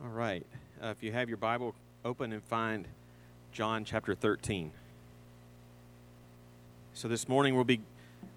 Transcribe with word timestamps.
All 0.00 0.10
right. 0.10 0.46
Uh, 0.80 0.88
if 0.88 1.02
you 1.02 1.10
have 1.10 1.28
your 1.28 1.38
Bible 1.38 1.74
open 2.04 2.32
and 2.32 2.40
find 2.44 2.86
John 3.50 3.84
chapter 3.84 4.14
13. 4.14 4.70
So 6.94 7.08
this 7.08 7.28
morning 7.28 7.56
we'll 7.56 7.64
be 7.64 7.80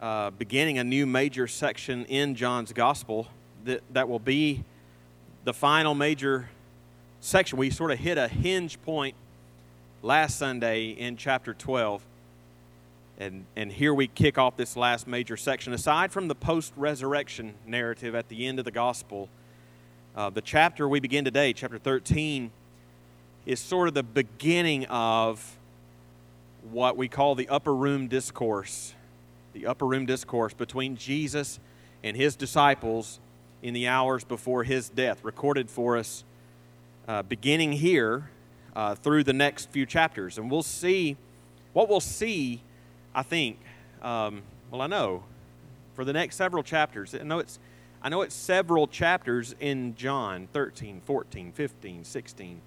uh, 0.01 0.31
beginning 0.31 0.79
a 0.79 0.83
new 0.83 1.05
major 1.05 1.47
section 1.47 2.05
in 2.05 2.33
John's 2.33 2.73
Gospel 2.73 3.27
that, 3.65 3.83
that 3.93 4.09
will 4.09 4.17
be 4.17 4.63
the 5.43 5.53
final 5.53 5.93
major 5.93 6.49
section. 7.19 7.59
We 7.59 7.69
sort 7.69 7.91
of 7.91 7.99
hit 7.99 8.17
a 8.17 8.27
hinge 8.27 8.81
point 8.81 9.13
last 10.01 10.39
Sunday 10.39 10.87
in 10.87 11.15
chapter 11.15 11.53
12. 11.53 12.01
And, 13.19 13.45
and 13.55 13.71
here 13.71 13.93
we 13.93 14.07
kick 14.07 14.39
off 14.39 14.57
this 14.57 14.75
last 14.75 15.05
major 15.05 15.37
section. 15.37 15.73
Aside 15.73 16.11
from 16.11 16.27
the 16.27 16.33
post 16.33 16.73
resurrection 16.75 17.53
narrative 17.67 18.15
at 18.15 18.29
the 18.29 18.47
end 18.47 18.57
of 18.57 18.65
the 18.65 18.71
Gospel, 18.71 19.29
uh, 20.15 20.29
the 20.29 20.41
chapter 20.41 20.89
we 20.89 20.99
begin 20.99 21.23
today, 21.23 21.53
chapter 21.53 21.77
13, 21.77 22.51
is 23.45 23.59
sort 23.59 23.87
of 23.87 23.93
the 23.93 24.03
beginning 24.03 24.85
of 24.87 25.57
what 26.69 26.97
we 26.97 27.07
call 27.07 27.33
the 27.33 27.47
upper 27.47 27.73
room 27.73 28.07
discourse. 28.07 28.93
The 29.53 29.65
upper 29.65 29.85
room 29.85 30.05
discourse 30.05 30.53
between 30.53 30.97
Jesus 30.97 31.59
and 32.03 32.17
his 32.17 32.35
disciples 32.35 33.19
in 33.61 33.73
the 33.73 33.87
hours 33.87 34.23
before 34.23 34.63
his 34.63 34.89
death, 34.89 35.23
recorded 35.23 35.69
for 35.69 35.97
us 35.97 36.25
uh, 37.07 37.21
beginning 37.23 37.71
here 37.71 38.29
uh, 38.75 38.95
through 38.95 39.23
the 39.23 39.33
next 39.33 39.69
few 39.69 39.85
chapters. 39.85 40.37
And 40.37 40.51
we'll 40.51 40.63
see 40.63 41.15
what 41.73 41.87
we'll 41.87 42.01
see, 42.01 42.61
I 43.15 43.23
think, 43.23 43.59
um, 44.01 44.41
well, 44.71 44.81
I 44.81 44.87
know, 44.87 45.23
for 45.93 46.03
the 46.03 46.13
next 46.13 46.35
several 46.35 46.63
chapters. 46.63 47.15
I 47.15 47.23
know 47.23 47.39
it's 47.39 47.59
I 48.03 48.09
know 48.09 48.21
it's 48.21 48.33
several 48.33 48.87
chapters 48.87 49.53
in 49.59 49.95
John 49.95 50.47
13, 50.53 51.01
14, 51.05 51.51
15, 51.51 52.03
16, 52.03 52.61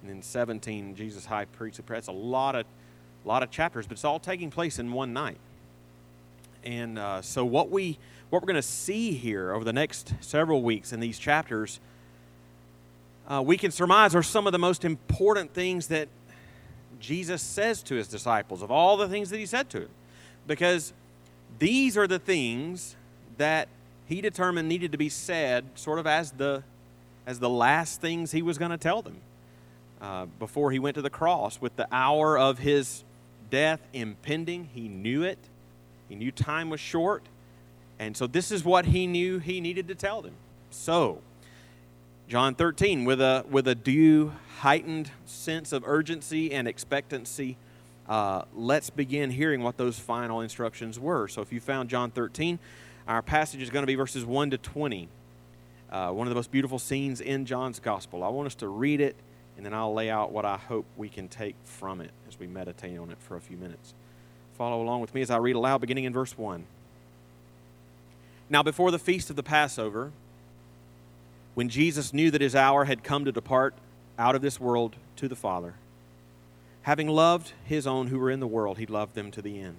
and 0.00 0.10
then 0.10 0.22
17, 0.22 0.94
Jesus 0.94 1.26
high 1.26 1.44
priest 1.44 1.84
prayer. 1.84 1.98
It's 1.98 2.08
a 2.08 2.12
lot 2.12 2.56
of, 2.56 2.64
lot 3.26 3.42
of 3.42 3.50
chapters, 3.50 3.86
but 3.86 3.92
it's 3.92 4.06
all 4.06 4.18
taking 4.18 4.50
place 4.50 4.78
in 4.78 4.90
one 4.92 5.12
night. 5.12 5.36
And 6.64 6.98
uh, 6.98 7.20
so 7.20 7.44
what 7.44 7.70
we 7.70 7.98
what 8.30 8.40
we're 8.42 8.46
going 8.46 8.54
to 8.56 8.62
see 8.62 9.12
here 9.12 9.52
over 9.52 9.64
the 9.64 9.72
next 9.72 10.14
several 10.20 10.62
weeks 10.62 10.92
in 10.92 11.00
these 11.00 11.18
chapters, 11.18 11.80
uh, 13.28 13.42
we 13.44 13.56
can 13.56 13.72
surmise 13.72 14.14
are 14.14 14.22
some 14.22 14.46
of 14.46 14.52
the 14.52 14.58
most 14.58 14.84
important 14.84 15.52
things 15.52 15.88
that 15.88 16.08
Jesus 17.00 17.42
says 17.42 17.82
to 17.84 17.96
his 17.96 18.06
disciples 18.06 18.62
of 18.62 18.70
all 18.70 18.96
the 18.96 19.08
things 19.08 19.30
that 19.30 19.38
he 19.38 19.46
said 19.46 19.68
to 19.70 19.80
them, 19.80 19.88
because 20.46 20.92
these 21.58 21.96
are 21.96 22.06
the 22.06 22.20
things 22.20 22.94
that 23.36 23.68
he 24.10 24.20
determined 24.20 24.68
needed 24.68 24.90
to 24.90 24.98
be 24.98 25.08
said 25.08 25.64
sort 25.76 26.00
of 26.00 26.06
as 26.06 26.32
the 26.32 26.64
as 27.26 27.38
the 27.38 27.48
last 27.48 28.00
things 28.00 28.32
he 28.32 28.42
was 28.42 28.58
going 28.58 28.72
to 28.72 28.76
tell 28.76 29.02
them 29.02 29.18
uh, 30.00 30.26
before 30.40 30.72
he 30.72 30.80
went 30.80 30.96
to 30.96 31.02
the 31.02 31.10
cross. 31.10 31.60
With 31.60 31.76
the 31.76 31.86
hour 31.92 32.36
of 32.36 32.58
his 32.58 33.04
death 33.50 33.80
impending 33.92 34.68
he 34.74 34.88
knew 34.88 35.22
it. 35.22 35.38
He 36.08 36.16
knew 36.16 36.32
time 36.32 36.70
was 36.70 36.80
short. 36.80 37.22
And 38.00 38.16
so 38.16 38.26
this 38.26 38.50
is 38.50 38.64
what 38.64 38.86
he 38.86 39.06
knew 39.06 39.38
he 39.38 39.60
needed 39.60 39.86
to 39.86 39.94
tell 39.94 40.20
them. 40.22 40.34
So 40.70 41.20
john 42.28 42.56
13 42.56 43.04
with 43.04 43.20
a 43.20 43.44
with 43.48 43.68
a 43.68 43.76
due 43.76 44.32
heightened 44.58 45.12
sense 45.24 45.72
of 45.72 45.84
urgency 45.86 46.52
and 46.52 46.66
expectancy 46.66 47.56
uh, 48.08 48.42
let's 48.56 48.90
begin 48.90 49.30
hearing 49.30 49.62
what 49.62 49.76
those 49.76 49.98
final 50.00 50.40
instructions 50.40 50.98
were. 50.98 51.28
So 51.28 51.42
if 51.42 51.52
you 51.52 51.60
found 51.60 51.88
john 51.88 52.10
13 52.10 52.58
our 53.10 53.22
passage 53.22 53.60
is 53.60 53.70
going 53.70 53.82
to 53.82 53.88
be 53.88 53.96
verses 53.96 54.24
1 54.24 54.50
to 54.50 54.58
20. 54.58 55.08
Uh, 55.90 56.10
one 56.12 56.28
of 56.28 56.30
the 56.30 56.36
most 56.36 56.52
beautiful 56.52 56.78
scenes 56.78 57.20
in 57.20 57.44
John's 57.44 57.80
gospel. 57.80 58.22
I 58.22 58.28
want 58.28 58.46
us 58.46 58.54
to 58.56 58.68
read 58.68 59.00
it, 59.00 59.16
and 59.56 59.66
then 59.66 59.74
I'll 59.74 59.92
lay 59.92 60.08
out 60.08 60.30
what 60.30 60.44
I 60.44 60.56
hope 60.56 60.86
we 60.96 61.08
can 61.08 61.26
take 61.26 61.56
from 61.64 62.00
it 62.00 62.12
as 62.28 62.38
we 62.38 62.46
meditate 62.46 62.96
on 63.00 63.10
it 63.10 63.18
for 63.18 63.36
a 63.36 63.40
few 63.40 63.56
minutes. 63.56 63.94
Follow 64.56 64.80
along 64.80 65.00
with 65.00 65.12
me 65.12 65.22
as 65.22 65.30
I 65.30 65.38
read 65.38 65.56
aloud, 65.56 65.80
beginning 65.80 66.04
in 66.04 66.12
verse 66.12 66.38
1. 66.38 66.64
Now, 68.48 68.62
before 68.62 68.92
the 68.92 68.98
feast 68.98 69.28
of 69.28 69.34
the 69.34 69.42
Passover, 69.42 70.12
when 71.54 71.68
Jesus 71.68 72.14
knew 72.14 72.30
that 72.30 72.40
his 72.40 72.54
hour 72.54 72.84
had 72.84 73.02
come 73.02 73.24
to 73.24 73.32
depart 73.32 73.74
out 74.20 74.36
of 74.36 74.42
this 74.42 74.60
world 74.60 74.94
to 75.16 75.26
the 75.26 75.34
Father, 75.34 75.74
having 76.82 77.08
loved 77.08 77.54
his 77.64 77.88
own 77.88 78.06
who 78.06 78.20
were 78.20 78.30
in 78.30 78.38
the 78.38 78.46
world, 78.46 78.78
he 78.78 78.86
loved 78.86 79.16
them 79.16 79.32
to 79.32 79.42
the 79.42 79.60
end 79.60 79.78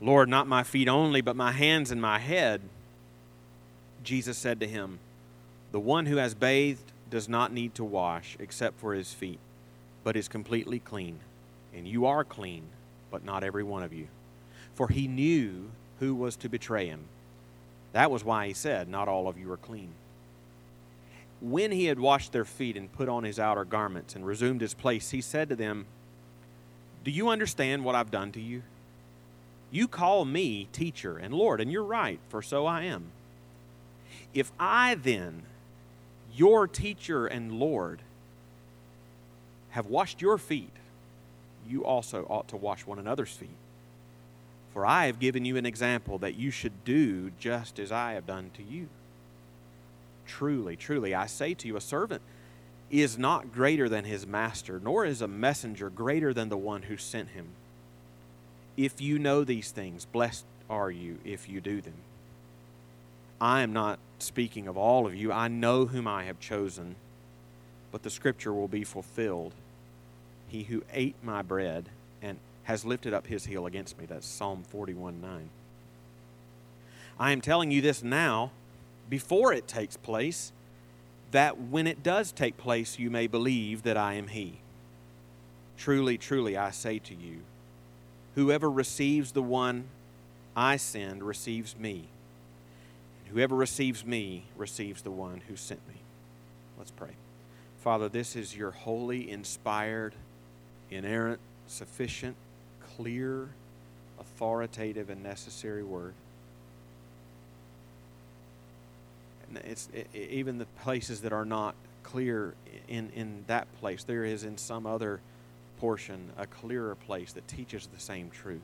Lord, 0.00 0.28
not 0.28 0.46
my 0.46 0.62
feet 0.62 0.88
only, 0.88 1.20
but 1.20 1.36
my 1.36 1.52
hands 1.52 1.90
and 1.90 2.00
my 2.00 2.18
head. 2.18 2.60
Jesus 4.02 4.36
said 4.36 4.60
to 4.60 4.66
him, 4.66 4.98
The 5.72 5.80
one 5.80 6.06
who 6.06 6.16
has 6.16 6.34
bathed 6.34 6.92
does 7.10 7.28
not 7.28 7.52
need 7.52 7.74
to 7.76 7.84
wash 7.84 8.36
except 8.38 8.78
for 8.78 8.94
his 8.94 9.14
feet, 9.14 9.38
but 10.04 10.16
is 10.16 10.28
completely 10.28 10.78
clean. 10.78 11.18
And 11.74 11.86
you 11.86 12.06
are 12.06 12.24
clean, 12.24 12.64
but 13.10 13.24
not 13.24 13.42
every 13.42 13.62
one 13.62 13.82
of 13.82 13.92
you. 13.92 14.08
For 14.74 14.88
he 14.88 15.08
knew 15.08 15.70
who 16.00 16.14
was 16.14 16.36
to 16.36 16.48
betray 16.48 16.86
him. 16.86 17.04
That 17.92 18.10
was 18.10 18.24
why 18.24 18.46
he 18.46 18.52
said, 18.52 18.88
Not 18.88 19.08
all 19.08 19.28
of 19.28 19.38
you 19.38 19.50
are 19.52 19.56
clean. 19.56 19.88
When 21.40 21.72
he 21.72 21.86
had 21.86 21.98
washed 21.98 22.32
their 22.32 22.44
feet 22.44 22.76
and 22.76 22.92
put 22.92 23.08
on 23.08 23.24
his 23.24 23.38
outer 23.38 23.64
garments 23.64 24.14
and 24.14 24.26
resumed 24.26 24.60
his 24.60 24.74
place, 24.74 25.10
he 25.10 25.20
said 25.20 25.48
to 25.48 25.56
them, 25.56 25.86
Do 27.04 27.10
you 27.10 27.28
understand 27.28 27.84
what 27.84 27.94
I've 27.94 28.10
done 28.10 28.32
to 28.32 28.40
you? 28.40 28.62
You 29.70 29.88
call 29.88 30.24
me 30.24 30.68
teacher 30.72 31.18
and 31.18 31.34
Lord, 31.34 31.60
and 31.60 31.70
you're 31.70 31.82
right, 31.82 32.20
for 32.28 32.42
so 32.42 32.66
I 32.66 32.84
am. 32.84 33.06
If 34.32 34.52
I 34.58 34.94
then, 34.94 35.42
your 36.34 36.68
teacher 36.68 37.26
and 37.26 37.58
Lord, 37.58 38.00
have 39.70 39.86
washed 39.86 40.22
your 40.22 40.38
feet, 40.38 40.72
you 41.68 41.84
also 41.84 42.24
ought 42.30 42.48
to 42.48 42.56
wash 42.56 42.86
one 42.86 42.98
another's 42.98 43.32
feet. 43.32 43.48
For 44.72 44.86
I 44.86 45.06
have 45.06 45.18
given 45.18 45.44
you 45.44 45.56
an 45.56 45.66
example 45.66 46.18
that 46.18 46.36
you 46.36 46.50
should 46.50 46.84
do 46.84 47.30
just 47.40 47.78
as 47.78 47.90
I 47.90 48.12
have 48.12 48.26
done 48.26 48.50
to 48.54 48.62
you. 48.62 48.88
Truly, 50.26 50.76
truly, 50.76 51.14
I 51.14 51.26
say 51.26 51.54
to 51.54 51.66
you, 51.66 51.76
a 51.76 51.80
servant 51.80 52.22
is 52.90 53.18
not 53.18 53.52
greater 53.52 53.88
than 53.88 54.04
his 54.04 54.26
master, 54.26 54.80
nor 54.82 55.04
is 55.04 55.22
a 55.22 55.28
messenger 55.28 55.90
greater 55.90 56.32
than 56.32 56.48
the 56.48 56.56
one 56.56 56.82
who 56.82 56.96
sent 56.96 57.30
him. 57.30 57.48
If 58.76 59.00
you 59.00 59.18
know 59.18 59.44
these 59.44 59.70
things, 59.70 60.04
blessed 60.04 60.44
are 60.68 60.90
you 60.90 61.18
if 61.24 61.48
you 61.48 61.60
do 61.60 61.80
them. 61.80 61.94
I 63.40 63.62
am 63.62 63.72
not 63.72 63.98
speaking 64.18 64.66
of 64.66 64.76
all 64.76 65.06
of 65.06 65.14
you. 65.14 65.32
I 65.32 65.48
know 65.48 65.86
whom 65.86 66.06
I 66.06 66.24
have 66.24 66.40
chosen, 66.40 66.96
but 67.92 68.02
the 68.02 68.10
scripture 68.10 68.52
will 68.52 68.68
be 68.68 68.84
fulfilled. 68.84 69.52
He 70.48 70.64
who 70.64 70.82
ate 70.92 71.16
my 71.22 71.42
bread 71.42 71.88
and 72.22 72.38
has 72.64 72.84
lifted 72.84 73.12
up 73.12 73.26
his 73.26 73.46
heel 73.46 73.66
against 73.66 73.98
me. 73.98 74.06
That's 74.06 74.26
Psalm 74.26 74.62
41 74.68 75.20
9. 75.20 75.50
I 77.18 77.32
am 77.32 77.40
telling 77.40 77.70
you 77.70 77.80
this 77.80 78.02
now, 78.02 78.50
before 79.08 79.52
it 79.52 79.66
takes 79.66 79.96
place, 79.96 80.52
that 81.30 81.58
when 81.58 81.86
it 81.86 82.02
does 82.02 82.32
take 82.32 82.56
place, 82.56 82.98
you 82.98 83.10
may 83.10 83.26
believe 83.26 83.82
that 83.82 83.96
I 83.96 84.14
am 84.14 84.28
He. 84.28 84.58
Truly, 85.76 86.18
truly, 86.18 86.56
I 86.56 86.70
say 86.70 86.98
to 87.00 87.14
you, 87.14 87.40
Whoever 88.36 88.70
receives 88.70 89.32
the 89.32 89.42
one 89.42 89.84
I 90.54 90.76
send 90.76 91.22
receives 91.22 91.74
me. 91.76 92.04
And 93.18 93.34
whoever 93.34 93.56
receives 93.56 94.04
me 94.04 94.44
receives 94.56 95.02
the 95.02 95.10
one 95.10 95.42
who 95.48 95.56
sent 95.56 95.80
me. 95.88 95.96
Let's 96.78 96.90
pray. 96.90 97.12
Father, 97.82 98.08
this 98.08 98.36
is 98.36 98.54
your 98.54 98.72
holy, 98.72 99.30
inspired, 99.30 100.14
inerrant, 100.90 101.40
sufficient, 101.66 102.36
clear, 102.96 103.48
authoritative, 104.20 105.08
and 105.08 105.22
necessary 105.22 105.82
word. 105.82 106.12
And 109.48 109.64
it's 109.64 109.88
it, 109.94 110.08
even 110.14 110.58
the 110.58 110.66
places 110.82 111.22
that 111.22 111.32
are 111.32 111.44
not 111.46 111.74
clear 112.02 112.54
in, 112.86 113.10
in 113.14 113.44
that 113.46 113.66
place, 113.80 114.04
there 114.04 114.24
is 114.24 114.44
in 114.44 114.58
some 114.58 114.86
other 114.86 115.20
portion 115.78 116.30
a 116.36 116.46
clearer 116.46 116.94
place 116.94 117.32
that 117.32 117.48
teaches 117.48 117.86
the 117.86 118.00
same 118.00 118.30
truth. 118.30 118.60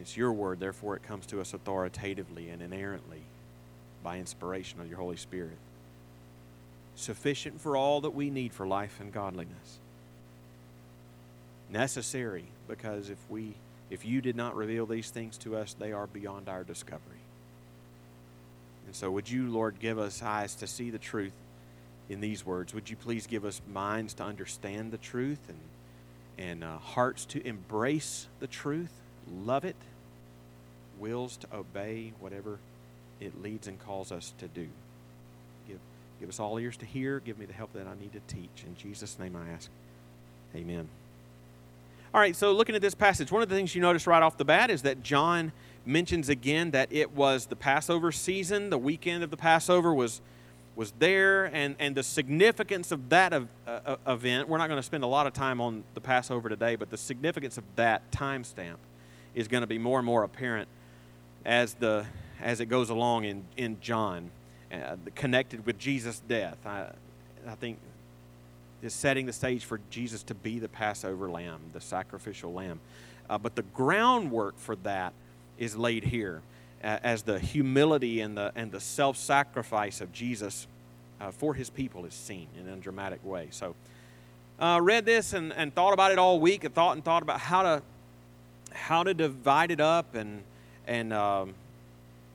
It's 0.00 0.16
your 0.16 0.32
word, 0.32 0.60
therefore, 0.60 0.96
it 0.96 1.02
comes 1.02 1.26
to 1.26 1.40
us 1.40 1.54
authoritatively 1.54 2.50
and 2.50 2.60
inerrantly 2.60 3.22
by 4.02 4.18
inspiration 4.18 4.80
of 4.80 4.88
your 4.88 4.98
Holy 4.98 5.16
Spirit. 5.16 5.56
Sufficient 6.96 7.60
for 7.60 7.76
all 7.76 8.00
that 8.02 8.14
we 8.14 8.30
need 8.30 8.52
for 8.52 8.66
life 8.66 8.98
and 9.00 9.12
godliness. 9.12 9.78
Necessary, 11.70 12.44
because 12.68 13.10
if 13.10 13.18
we 13.28 13.54
if 13.88 14.04
you 14.04 14.20
did 14.20 14.36
not 14.36 14.56
reveal 14.56 14.84
these 14.84 15.10
things 15.10 15.38
to 15.38 15.56
us, 15.56 15.74
they 15.74 15.92
are 15.92 16.08
beyond 16.08 16.48
our 16.48 16.64
discovery. 16.64 17.20
And 18.86 18.94
so, 18.94 19.10
would 19.10 19.30
you, 19.30 19.48
Lord, 19.48 19.78
give 19.78 19.98
us 19.98 20.22
eyes 20.22 20.54
to 20.56 20.66
see 20.66 20.90
the 20.90 20.98
truth 20.98 21.32
in 22.08 22.20
these 22.20 22.44
words? 22.44 22.74
Would 22.74 22.90
you 22.90 22.96
please 22.96 23.26
give 23.26 23.44
us 23.44 23.60
minds 23.72 24.14
to 24.14 24.24
understand 24.24 24.92
the 24.92 24.98
truth 24.98 25.40
and, 25.48 25.58
and 26.38 26.64
uh, 26.64 26.78
hearts 26.78 27.24
to 27.26 27.46
embrace 27.46 28.26
the 28.40 28.46
truth, 28.46 28.92
love 29.44 29.64
it, 29.64 29.76
wills 30.98 31.36
to 31.38 31.46
obey 31.54 32.12
whatever 32.20 32.58
it 33.20 33.42
leads 33.42 33.66
and 33.66 33.78
calls 33.84 34.12
us 34.12 34.32
to 34.38 34.48
do? 34.48 34.68
Give, 35.66 35.78
give 36.20 36.28
us 36.28 36.40
all 36.40 36.58
ears 36.58 36.76
to 36.78 36.86
hear. 36.86 37.20
Give 37.20 37.38
me 37.38 37.46
the 37.46 37.52
help 37.52 37.72
that 37.72 37.86
I 37.86 38.00
need 38.00 38.12
to 38.12 38.34
teach. 38.34 38.64
In 38.64 38.76
Jesus' 38.76 39.18
name 39.18 39.36
I 39.36 39.52
ask. 39.52 39.70
Amen. 40.54 40.88
All 42.14 42.20
right, 42.20 42.34
so 42.34 42.52
looking 42.52 42.74
at 42.74 42.80
this 42.80 42.94
passage, 42.94 43.30
one 43.30 43.42
of 43.42 43.48
the 43.48 43.54
things 43.54 43.74
you 43.74 43.82
notice 43.82 44.06
right 44.06 44.22
off 44.22 44.38
the 44.38 44.44
bat 44.44 44.70
is 44.70 44.82
that 44.82 45.02
John 45.02 45.52
mentions 45.84 46.28
again 46.28 46.70
that 46.70 46.90
it 46.90 47.12
was 47.12 47.46
the 47.46 47.56
Passover 47.56 48.10
season, 48.10 48.70
the 48.70 48.78
weekend 48.78 49.22
of 49.22 49.30
the 49.30 49.36
Passover 49.36 49.92
was 49.92 50.20
was 50.76 50.92
there, 50.98 51.46
and, 51.46 51.74
and 51.78 51.96
the 51.96 52.02
significance 52.02 52.92
of 52.92 53.08
that 53.08 53.32
of, 53.32 53.48
uh, 53.66 53.96
uh 54.06 54.12
event. 54.12 54.48
We're 54.48 54.58
not 54.58 54.68
going 54.68 54.78
to 54.78 54.86
spend 54.86 55.02
a 55.02 55.08
lot 55.08 55.26
of 55.26 55.32
time 55.32 55.60
on 55.60 55.82
the 55.94 56.00
Passover 56.00 56.48
today, 56.48 56.76
but 56.76 56.90
the 56.90 56.98
significance 56.98 57.56
of 57.56 57.64
that 57.76 58.08
timestamp 58.12 58.76
is 59.34 59.48
going 59.48 59.62
to 59.62 59.66
be 59.66 59.78
more 59.78 59.98
and 59.98 60.06
more 60.06 60.22
apparent 60.22 60.68
as 61.44 61.74
the 61.74 62.04
as 62.42 62.60
it 62.60 62.66
goes 62.66 62.90
along 62.90 63.24
in 63.24 63.44
in 63.56 63.80
John, 63.80 64.30
uh, 64.70 64.96
connected 65.14 65.64
with 65.64 65.78
Jesus' 65.78 66.20
death. 66.28 66.58
I 66.66 66.90
I 67.48 67.54
think 67.54 67.78
is 68.82 68.92
setting 68.92 69.24
the 69.24 69.32
stage 69.32 69.64
for 69.64 69.80
Jesus 69.90 70.22
to 70.24 70.34
be 70.34 70.58
the 70.58 70.68
Passover 70.68 71.30
lamb, 71.30 71.60
the 71.72 71.80
sacrificial 71.80 72.52
lamb. 72.52 72.78
Uh, 73.28 73.38
but 73.38 73.56
the 73.56 73.62
groundwork 73.62 74.58
for 74.58 74.76
that 74.76 75.14
is 75.58 75.74
laid 75.74 76.04
here 76.04 76.42
as 76.86 77.22
the 77.22 77.38
humility 77.38 78.20
and 78.20 78.36
the, 78.36 78.52
and 78.54 78.70
the 78.70 78.80
self 78.80 79.16
sacrifice 79.16 80.00
of 80.00 80.12
Jesus 80.12 80.66
uh, 81.20 81.30
for 81.30 81.54
his 81.54 81.68
people 81.70 82.04
is 82.04 82.14
seen 82.14 82.46
in 82.58 82.68
a 82.68 82.76
dramatic 82.76 83.24
way. 83.24 83.48
So, 83.50 83.74
uh, 84.58 84.80
read 84.82 85.04
this 85.04 85.32
and, 85.32 85.52
and 85.52 85.74
thought 85.74 85.92
about 85.92 86.12
it 86.12 86.18
all 86.18 86.40
week 86.40 86.64
and 86.64 86.74
thought 86.74 86.92
and 86.92 87.04
thought 87.04 87.22
about 87.22 87.40
how 87.40 87.62
to 87.62 87.82
how 88.72 89.02
to 89.02 89.14
divide 89.14 89.70
it 89.70 89.80
up 89.80 90.14
and 90.14 90.42
and 90.86 91.12
um, 91.12 91.54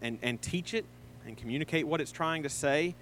and 0.01 0.19
and 0.21 0.41
teach 0.41 0.73
it 0.73 0.85
and 1.25 1.37
communicate 1.37 1.87
what 1.87 2.01
it's 2.01 2.11
trying 2.11 2.43
to 2.43 2.49
say. 2.49 2.95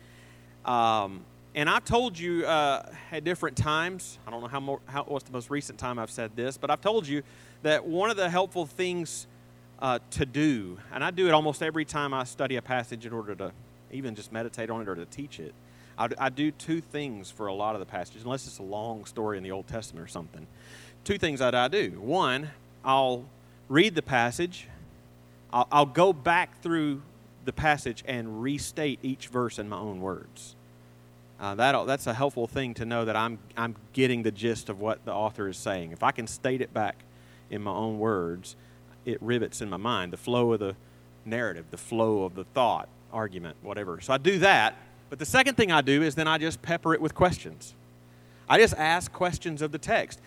Um, 0.66 1.22
and 1.56 1.70
I've 1.70 1.84
told 1.84 2.18
you 2.18 2.46
uh, 2.46 2.86
at 3.12 3.24
different 3.24 3.58
times. 3.58 4.20
I 4.28 4.32
don't 4.32 4.42
know 4.42 4.48
how, 4.48 4.60
more, 4.60 4.80
how 4.86 5.04
what's 5.04 5.26
the 5.26 5.32
most 5.32 5.50
recent 5.50 5.80
time 5.80 5.98
I've 5.98 6.12
said 6.12 6.36
this, 6.36 6.58
but 6.58 6.70
I've 6.70 6.82
told 6.82 7.08
you 7.08 7.24
that 7.64 7.86
one 7.86 8.12
of 8.12 8.18
the 8.18 8.30
helpful 8.30 8.66
things 8.66 9.26
uh, 9.80 10.00
to 10.12 10.26
do, 10.26 10.78
and 10.94 11.04
I 11.04 11.12
do 11.12 11.28
it 11.28 11.32
almost 11.32 11.64
every 11.64 11.86
time 11.86 12.14
I 12.14 12.26
study 12.26 12.58
a 12.58 12.62
passage 12.62 13.06
in 13.06 13.14
order 13.14 13.34
to 13.36 13.52
even 13.92 14.16
just 14.16 14.32
meditate 14.32 14.70
on 14.70 14.82
it 14.82 14.90
or 14.90 14.96
to 14.96 15.06
teach 15.06 15.40
it. 15.40 15.54
I, 15.98 16.10
I 16.18 16.30
do 16.30 16.52
two 16.52 16.82
things 16.82 17.32
for 17.32 17.48
a 17.48 17.54
lot 17.54 17.76
of 17.76 17.80
the 17.80 17.86
passages, 17.86 18.24
unless 18.24 18.46
it's 18.46 18.60
a 18.60 18.64
long 18.64 19.06
story 19.06 19.38
in 19.38 19.44
the 19.44 19.52
Old 19.52 19.68
Testament 19.68 20.04
or 20.04 20.08
something. 20.08 20.46
Two 21.04 21.18
things 21.18 21.40
that 21.40 21.56
I 21.56 21.68
do. 21.70 21.92
One, 22.00 22.50
I'll 22.84 23.26
read 23.68 23.96
the 23.96 24.02
passage, 24.02 24.68
I'll, 25.52 25.68
I'll 25.72 25.86
go 25.86 26.14
back 26.14 26.62
through 26.62 27.02
the 27.46 27.54
passage 27.54 28.04
and 28.06 28.44
restate 28.44 29.00
each 29.02 29.28
verse 29.28 29.60
in 29.60 29.70
my 29.70 29.78
own 29.78 30.02
words. 30.02 30.56
Uh, 31.40 31.56
that 31.56 31.88
that's 31.88 32.06
a 32.06 32.14
helpful 32.14 32.48
thing 32.48 32.74
to 32.74 32.86
know 32.86 33.06
that 33.06 33.16
I'm 33.16 33.40
I'm 33.56 33.76
getting 33.94 34.24
the 34.24 34.32
gist 34.32 34.68
of 34.68 34.82
what 34.82 35.06
the 35.06 35.14
author 35.14 35.48
is 35.48 35.56
saying. 35.56 35.94
If 35.94 36.04
I 36.04 36.12
can 36.12 36.28
state 36.28 36.60
it 36.60 36.74
back 36.74 36.98
in 37.50 37.62
my 37.62 37.72
own 37.72 37.98
words, 37.98 38.58
it 39.12 39.22
rivets 39.22 39.62
in 39.62 39.70
my 39.70 39.78
mind 39.78 40.14
the 40.14 40.18
flow 40.18 40.54
of 40.54 40.60
the 40.60 40.76
narrative, 41.26 41.66
the 41.72 41.78
flow 41.78 42.24
of 42.24 42.36
the 42.36 42.44
thought, 42.44 42.90
argument, 43.12 43.58
whatever. 43.62 44.00
So 44.02 44.14
I 44.14 44.18
do 44.18 44.40
that. 44.40 44.76
But 45.10 45.20
the 45.20 45.26
second 45.26 45.56
thing 45.56 45.72
I 45.72 45.82
do 45.82 46.04
is 46.04 46.16
then 46.16 46.28
I 46.28 46.38
just 46.38 46.62
pepper 46.62 46.94
it 46.94 47.02
with 47.02 47.16
questions. 47.16 47.74
I 48.48 48.60
just 48.60 48.76
ask 48.76 49.12
questions 49.12 49.62
of 49.62 49.72
the 49.72 49.78
text. 49.78 50.20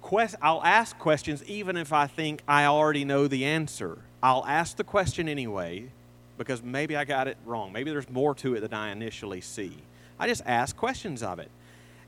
Quest, 0.00 0.36
I'll 0.40 0.62
ask 0.62 0.98
questions 0.98 1.42
even 1.44 1.76
if 1.76 1.92
I 1.92 2.06
think 2.06 2.42
I 2.46 2.64
already 2.66 3.04
know 3.04 3.26
the 3.26 3.44
answer. 3.44 3.98
I'll 4.22 4.44
ask 4.46 4.76
the 4.76 4.84
question 4.84 5.28
anyway 5.28 5.90
because 6.38 6.62
maybe 6.62 6.96
I 6.96 7.04
got 7.04 7.28
it 7.28 7.36
wrong. 7.44 7.72
Maybe 7.72 7.90
there's 7.90 8.08
more 8.08 8.34
to 8.36 8.54
it 8.54 8.60
than 8.60 8.74
I 8.74 8.92
initially 8.92 9.40
see. 9.40 9.72
I 10.18 10.26
just 10.26 10.42
ask 10.46 10.76
questions 10.76 11.22
of 11.22 11.38
it. 11.38 11.50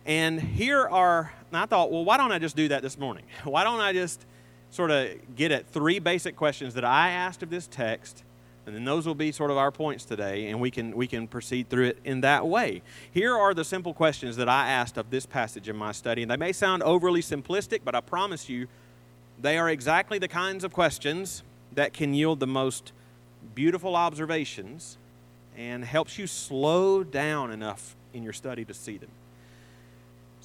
And 0.07 0.41
here 0.41 0.87
are, 0.89 1.33
I 1.53 1.67
thought, 1.67 1.91
well, 1.91 2.05
why 2.05 2.17
don't 2.17 2.33
I 2.33 2.39
just 2.39 2.57
do 2.57 2.69
that 2.69 2.83
this 2.83 2.97
morning? 2.99 3.25
Why 3.45 3.65
don't 3.65 3.81
I 3.81 3.93
just 3.93 4.25
sort 4.71 4.91
of 4.91 5.09
get 5.37 5.53
at 5.53 5.69
three 5.69 5.99
basic 5.99 6.37
questions 6.37 6.75
that 6.75 6.85
I 6.85 7.11
asked 7.11 7.43
of 7.43 7.51
this 7.51 7.67
text, 7.67 8.23
and 8.67 8.75
then 8.75 8.85
those 8.85 9.07
will 9.07 9.15
be 9.15 9.33
sort 9.33 9.51
of 9.51 9.57
our 9.57 9.71
points 9.71 10.05
today, 10.05 10.49
and 10.49 10.61
we 10.61 10.71
can 10.71 10.95
we 10.95 11.07
can 11.07 11.27
proceed 11.27 11.71
through 11.71 11.87
it 11.87 11.99
in 12.05 12.21
that 12.21 12.47
way. 12.47 12.83
Here 13.11 13.35
are 13.35 13.55
the 13.55 13.65
simple 13.65 13.95
questions 13.95 14.37
that 14.37 14.49
I 14.49 14.69
asked 14.69 14.99
of 14.99 15.11
this 15.11 15.25
passage 15.27 15.69
in 15.69 15.77
my 15.77 15.93
study, 15.93 16.23
and 16.23 16.31
they 16.31 16.37
may 16.37 16.53
sound 16.53 16.83
overly 16.83 17.23
simplistic, 17.23 17.81
but 17.85 17.95
I 17.95 18.01
promise 18.01 18.49
you, 18.49 18.69
they 19.41 19.57
are 19.57 19.71
exactly 19.71 20.19
the 20.19 20.29
kinds 20.29 20.65
of 20.65 20.73
questions 20.73 21.43
that 21.75 21.93
can 21.93 22.13
yield 22.13 22.41
the 22.41 22.47
most 22.47 22.93
beautiful 23.55 23.97
observations 23.97 24.99
and 25.57 25.85
helps 25.85 26.19
you 26.19 26.27
slow 26.27 27.03
down 27.03 27.51
enough 27.51 27.97
in 28.13 28.23
your 28.23 28.33
study 28.33 28.65
to 28.65 28.75
see 28.75 28.97
them. 28.97 29.11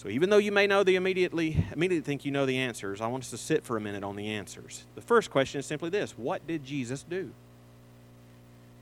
So 0.04 0.10
even 0.10 0.30
though 0.30 0.38
you 0.38 0.52
may 0.52 0.68
know 0.68 0.84
the 0.84 0.98
immediately 0.98 1.66
immediately 1.74 2.06
think 2.06 2.26
you 2.26 2.32
know 2.32 2.46
the 2.46 2.58
answers, 2.58 3.00
I 3.00 3.08
want 3.08 3.24
us 3.24 3.30
to 3.30 3.38
sit 3.38 3.64
for 3.64 3.78
a 3.78 3.82
minute 3.82 4.04
on 4.04 4.18
the 4.18 4.28
answers. 4.28 4.84
The 4.96 5.02
first 5.02 5.32
question 5.32 5.60
is 5.60 5.66
simply 5.66 5.90
this: 5.90 6.12
What 6.18 6.46
did 6.46 6.66
Jesus 6.66 7.04
do? 7.04 7.32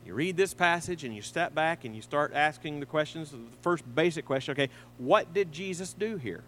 You 0.03 0.15
read 0.15 0.35
this 0.35 0.55
passage 0.55 1.03
and 1.03 1.15
you 1.15 1.21
step 1.21 1.53
back 1.53 1.85
and 1.85 1.95
you 1.95 2.01
start 2.01 2.33
asking 2.33 2.79
the 2.79 2.87
questions. 2.87 3.29
The 3.29 3.37
first 3.61 3.83
basic 3.93 4.25
question, 4.25 4.53
okay, 4.53 4.69
what 4.97 5.31
did 5.31 5.51
Jesus 5.51 5.93
do 5.93 6.17
here? 6.17 6.41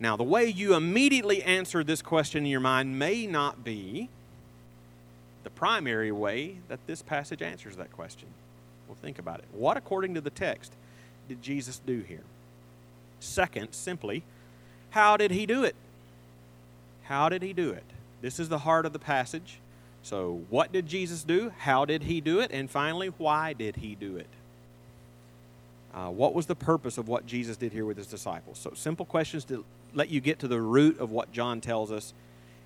Now, 0.00 0.16
the 0.16 0.24
way 0.24 0.46
you 0.46 0.74
immediately 0.74 1.42
answer 1.42 1.84
this 1.84 2.00
question 2.00 2.44
in 2.44 2.50
your 2.50 2.60
mind 2.60 2.98
may 2.98 3.26
not 3.26 3.62
be 3.62 4.08
the 5.44 5.50
primary 5.50 6.10
way 6.10 6.56
that 6.68 6.80
this 6.86 7.02
passage 7.02 7.42
answers 7.42 7.76
that 7.76 7.92
question. 7.92 8.28
Well, 8.88 8.96
think 9.02 9.18
about 9.18 9.40
it. 9.40 9.44
What, 9.52 9.76
according 9.76 10.14
to 10.14 10.22
the 10.22 10.30
text, 10.30 10.72
did 11.28 11.42
Jesus 11.42 11.82
do 11.84 12.00
here? 12.00 12.24
Second, 13.20 13.72
simply, 13.72 14.22
how 14.90 15.16
did 15.16 15.30
he 15.30 15.46
do 15.46 15.62
it? 15.62 15.76
How 17.04 17.28
did 17.28 17.42
he 17.42 17.52
do 17.52 17.70
it? 17.70 17.84
This 18.22 18.40
is 18.40 18.48
the 18.48 18.58
heart 18.58 18.86
of 18.86 18.92
the 18.92 18.98
passage. 18.98 19.58
So, 20.02 20.42
what 20.48 20.72
did 20.72 20.86
Jesus 20.86 21.22
do? 21.22 21.52
How 21.58 21.84
did 21.84 22.04
he 22.04 22.20
do 22.20 22.40
it? 22.40 22.50
And 22.52 22.70
finally, 22.70 23.08
why 23.08 23.52
did 23.52 23.76
he 23.76 23.94
do 23.94 24.16
it? 24.16 24.26
Uh, 25.92 26.08
what 26.08 26.34
was 26.34 26.46
the 26.46 26.54
purpose 26.54 26.98
of 26.98 27.08
what 27.08 27.26
Jesus 27.26 27.56
did 27.56 27.72
here 27.72 27.84
with 27.84 27.96
his 27.96 28.06
disciples? 28.06 28.58
So, 28.58 28.72
simple 28.74 29.04
questions 29.04 29.44
to 29.46 29.64
let 29.92 30.08
you 30.08 30.20
get 30.20 30.38
to 30.40 30.48
the 30.48 30.60
root 30.60 30.98
of 30.98 31.10
what 31.10 31.32
John 31.32 31.60
tells 31.60 31.92
us 31.92 32.14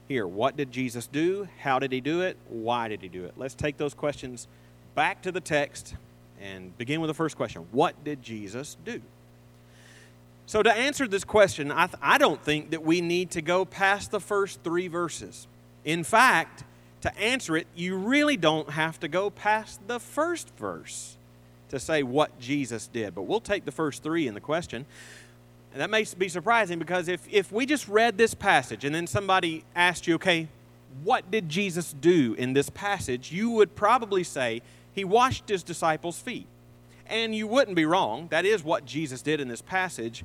here. 0.08 0.26
What 0.26 0.56
did 0.56 0.70
Jesus 0.70 1.06
do? 1.06 1.49
How 1.61 1.78
did 1.78 1.90
he 1.90 2.00
do 2.00 2.20
it? 2.20 2.37
Why 2.49 2.88
did 2.88 3.02
he 3.02 3.08
do 3.08 3.25
it? 3.25 3.34
Let's 3.37 3.54
take 3.54 3.78
those 3.78 3.94
questions 3.94 4.46
back 4.94 5.23
to 5.23 5.32
the 5.32 5.40
text 5.40 5.94
and 6.40 6.76
begin 6.76 7.00
with 7.00 7.08
the 7.08 7.14
first 7.14 7.37
question 7.37 7.66
What 7.73 8.04
did 8.04 8.23
Jesus 8.23 8.76
do? 8.84 9.00
So, 10.46 10.62
to 10.62 10.72
answer 10.72 11.08
this 11.08 11.24
question, 11.24 11.72
I, 11.72 11.86
th- 11.86 11.98
I 12.02 12.18
don't 12.18 12.42
think 12.42 12.70
that 12.70 12.84
we 12.84 13.00
need 13.00 13.30
to 13.32 13.42
go 13.42 13.64
past 13.64 14.10
the 14.10 14.20
first 14.20 14.62
three 14.62 14.88
verses. 14.88 15.46
In 15.84 16.04
fact, 16.04 16.64
to 17.00 17.18
answer 17.18 17.56
it, 17.56 17.66
you 17.74 17.96
really 17.96 18.36
don't 18.36 18.70
have 18.70 19.00
to 19.00 19.08
go 19.08 19.30
past 19.30 19.80
the 19.86 20.00
first 20.00 20.50
verse 20.56 21.16
to 21.70 21.78
say 21.78 22.02
what 22.02 22.38
Jesus 22.38 22.86
did. 22.86 23.14
But 23.14 23.22
we'll 23.22 23.40
take 23.40 23.64
the 23.64 23.72
first 23.72 24.02
three 24.02 24.26
in 24.26 24.34
the 24.34 24.40
question. 24.40 24.86
And 25.72 25.80
that 25.80 25.90
may 25.90 26.06
be 26.16 26.28
surprising 26.28 26.78
because 26.78 27.08
if, 27.08 27.26
if 27.30 27.50
we 27.50 27.66
just 27.66 27.88
read 27.88 28.16
this 28.16 28.32
passage 28.32 28.84
and 28.84 28.94
then 28.94 29.06
somebody 29.06 29.64
asked 29.74 30.06
you, 30.06 30.14
okay, 30.14 30.48
what 31.02 31.30
did 31.30 31.48
Jesus 31.48 31.92
do 31.92 32.34
in 32.34 32.52
this 32.52 32.70
passage? 32.70 33.32
You 33.32 33.50
would 33.50 33.74
probably 33.74 34.22
say, 34.22 34.62
he 34.94 35.04
washed 35.04 35.48
his 35.48 35.62
disciples' 35.64 36.18
feet. 36.18 36.46
And 37.06 37.34
you 37.34 37.46
wouldn't 37.46 37.76
be 37.76 37.84
wrong. 37.84 38.28
That 38.30 38.44
is 38.44 38.62
what 38.64 38.84
Jesus 38.84 39.23
did 39.23 39.40
in 39.40 39.49
this 39.49 39.62
passage. 39.62 40.25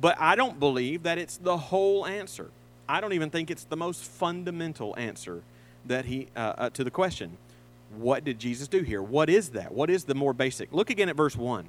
But 0.00 0.16
I 0.18 0.36
don't 0.36 0.58
believe 0.58 1.02
that 1.02 1.18
it's 1.18 1.36
the 1.36 1.56
whole 1.56 2.06
answer. 2.06 2.50
I 2.88 3.00
don't 3.00 3.12
even 3.12 3.30
think 3.30 3.50
it's 3.50 3.64
the 3.64 3.76
most 3.76 4.02
fundamental 4.02 4.94
answer 4.96 5.42
that 5.86 6.06
he 6.06 6.28
uh, 6.36 6.54
uh, 6.56 6.70
to 6.70 6.84
the 6.84 6.90
question. 6.90 7.36
What 7.96 8.24
did 8.24 8.38
Jesus 8.38 8.68
do 8.68 8.82
here? 8.82 9.02
What 9.02 9.28
is 9.28 9.50
that? 9.50 9.72
What 9.72 9.90
is 9.90 10.04
the 10.04 10.14
more 10.14 10.32
basic? 10.32 10.72
Look 10.72 10.90
again 10.90 11.08
at 11.08 11.16
verse 11.16 11.36
1. 11.36 11.66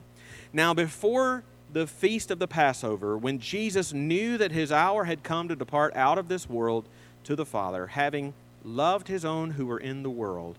Now, 0.54 0.74
before 0.74 1.44
the 1.74 1.88
feast 1.88 2.32
of 2.32 2.40
the 2.40 2.48
Passover, 2.48 3.18
when 3.18 3.40
Jesus 3.40 3.94
knew 3.94 4.38
that 4.38 4.52
his 4.52 4.72
hour 4.72 5.06
had 5.06 5.24
come 5.24 5.48
to 5.48 5.56
depart 5.56 5.96
out 5.96 6.18
of 6.18 6.28
this 6.28 6.50
world 6.50 6.86
to 7.24 7.36
the 7.36 7.46
Father, 7.46 7.88
having 7.88 8.34
loved 8.64 9.08
his 9.08 9.26
own 9.26 9.52
who 9.52 9.66
were 9.66 9.80
in 9.80 10.04
the 10.04 10.10
world, 10.10 10.58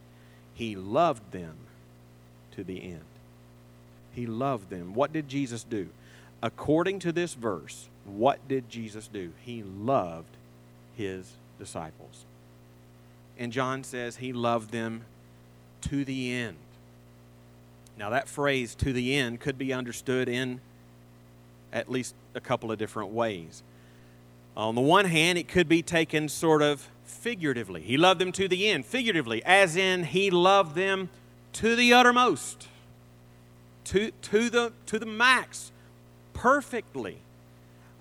he 0.55 0.75
loved 0.75 1.33
them 1.33 1.57
to 2.53 2.65
the 2.65 2.83
end. 2.83 3.12
He 4.15 4.27
loved 4.27 4.71
them. 4.71 4.95
What 4.95 5.13
did 5.13 5.29
Jesus 5.29 5.65
do? 5.65 5.89
According 6.43 6.99
to 7.01 7.13
this 7.13 7.35
verse, 7.35 7.89
what 8.05 8.47
did 8.49 8.69
Jesus 8.69 9.09
do? 9.09 9.33
He 9.45 9.63
loved 9.63 10.37
his 10.97 11.33
disciples. 11.59 12.25
And 13.39 13.53
John 13.53 13.85
says 13.85 14.17
he 14.17 14.33
loved 14.33 14.73
them 14.73 15.05
to 15.83 16.05
the 16.05 16.33
end. 16.33 16.57
Now, 17.99 18.11
that 18.11 18.29
phrase, 18.29 18.75
to 18.77 18.93
the 18.93 19.15
end, 19.15 19.41
could 19.41 19.59
be 19.59 19.73
understood 19.73 20.29
in 20.29 20.61
at 21.73 21.91
least 21.91 22.15
a 22.35 22.41
couple 22.41 22.73
of 22.73 22.79
different 22.79 23.11
ways. 23.11 23.63
On 24.57 24.75
the 24.75 24.81
one 24.81 25.07
hand, 25.07 25.39
it 25.39 25.49
could 25.49 25.69
be 25.69 25.83
taken 25.83 26.29
sort 26.29 26.63
of 26.63 26.89
figuratively. 27.05 27.83
He 27.83 27.97
loved 27.97 28.21
them 28.21 28.33
to 28.33 28.49
the 28.49 28.69
end, 28.69 28.85
figuratively, 28.85 29.43
as 29.45 29.77
in 29.77 30.05
he 30.05 30.31
loved 30.31 30.75
them 30.75 31.09
to 31.55 31.77
the 31.77 31.93
uttermost, 31.93 32.69
to, 33.93 34.11
to, 34.11 34.49
the, 34.49 34.73
to 34.87 34.99
the 34.99 35.05
max, 35.05 35.71
perfectly, 36.33 37.19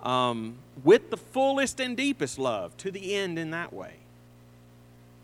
um, 0.01 0.55
with 0.85 1.09
the 1.09 1.17
fullest 1.17 1.81
and 1.81 1.97
deepest 1.97 2.39
love, 2.39 2.75
to 2.77 2.91
the 2.91 3.13
end 3.13 3.37
in 3.37 3.51
that 3.51 3.73
way. 3.73 3.95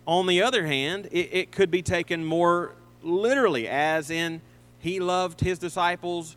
On 0.05 0.27
the 0.27 0.41
other 0.41 0.65
hand, 0.65 1.07
it, 1.13 1.29
it 1.31 1.51
could 1.53 1.71
be 1.71 1.81
taken 1.81 2.25
more 2.25 2.74
literally, 3.01 3.65
as 3.65 4.09
in 4.09 4.41
he 4.79 5.00
loved 5.00 5.39
his 5.39 5.57
disciples 5.57 6.36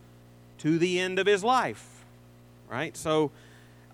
to 0.59 0.79
the 0.79 1.01
end 1.01 1.19
of 1.19 1.27
his 1.27 1.43
life. 1.43 2.05
Right? 2.69 2.97
So 2.97 3.33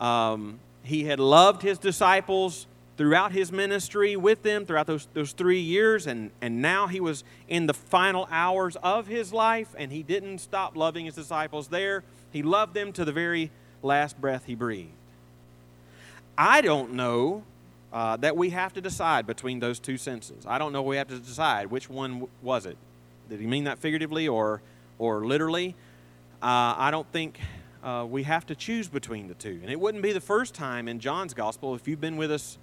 um, 0.03 0.59
he 0.83 1.05
had 1.05 1.19
loved 1.19 1.63
his 1.63 1.79
disciples 1.79 2.67
throughout 2.97 3.33
his 3.33 3.53
ministry 3.53 4.17
with 4.17 4.43
them 4.43 4.65
throughout 4.65 4.87
those, 4.87 5.09
those 5.13 5.33
three 5.33 5.61
years, 5.61 6.07
and, 6.07 6.31
and 6.41 6.63
now 6.63 6.87
he 6.87 7.01
was 7.01 7.25
in 7.49 7.67
the 7.67 7.75
final 7.75 8.27
hours 8.31 8.77
of 8.83 9.07
his 9.07 9.33
life, 9.33 9.75
and 9.79 9.93
he 9.93 10.03
didn't 10.03 10.39
stop 10.39 10.77
loving 10.77 11.05
his 11.05 11.15
disciples 11.15 11.69
there. 11.69 12.03
He 12.33 12.43
loved 12.43 12.75
them 12.75 12.93
to 12.95 13.05
the 13.05 13.13
very 13.13 13.51
last 13.83 14.21
breath 14.21 14.45
he 14.47 14.55
breathed. 14.55 14.91
I 16.39 16.61
don't 16.61 16.93
know 16.95 17.45
uh, 17.93 18.17
that 18.19 18.37
we 18.37 18.51
have 18.51 18.73
to 18.75 18.81
decide 18.81 19.27
between 19.27 19.61
those 19.61 19.79
two 19.79 19.97
senses. 19.97 20.45
I 20.47 20.59
don't 20.59 20.73
know 20.73 20.83
we 20.83 20.97
have 20.97 21.09
to 21.09 21.19
decide 21.19 21.69
which 21.69 21.89
one 21.89 22.29
was 22.43 22.67
it. 22.67 22.77
Did 23.29 23.41
he 23.41 23.47
mean 23.47 23.65
that 23.65 23.79
figuratively 23.79 24.29
or, 24.29 24.61
or 24.99 25.27
literally? 25.27 25.75
Uh, 26.43 26.75
I 26.77 26.91
don't 26.91 27.11
think 27.13 27.41
uh, 27.83 28.07
we 28.09 28.25
have 28.25 28.47
to 28.47 28.55
choose 28.55 28.89
between 28.89 29.29
the 29.29 29.35
two. 29.35 29.61
And 29.63 29.71
it 29.71 29.81
wouldn't 29.81 30.03
be 30.03 30.13
the 30.13 30.21
first 30.21 30.55
time 30.55 30.89
in 30.89 31.01
John's 31.01 31.35
gospel, 31.35 31.75
if 31.75 31.89
you've 31.89 32.01
been 32.01 32.17
with 32.17 32.31
us 32.31 32.59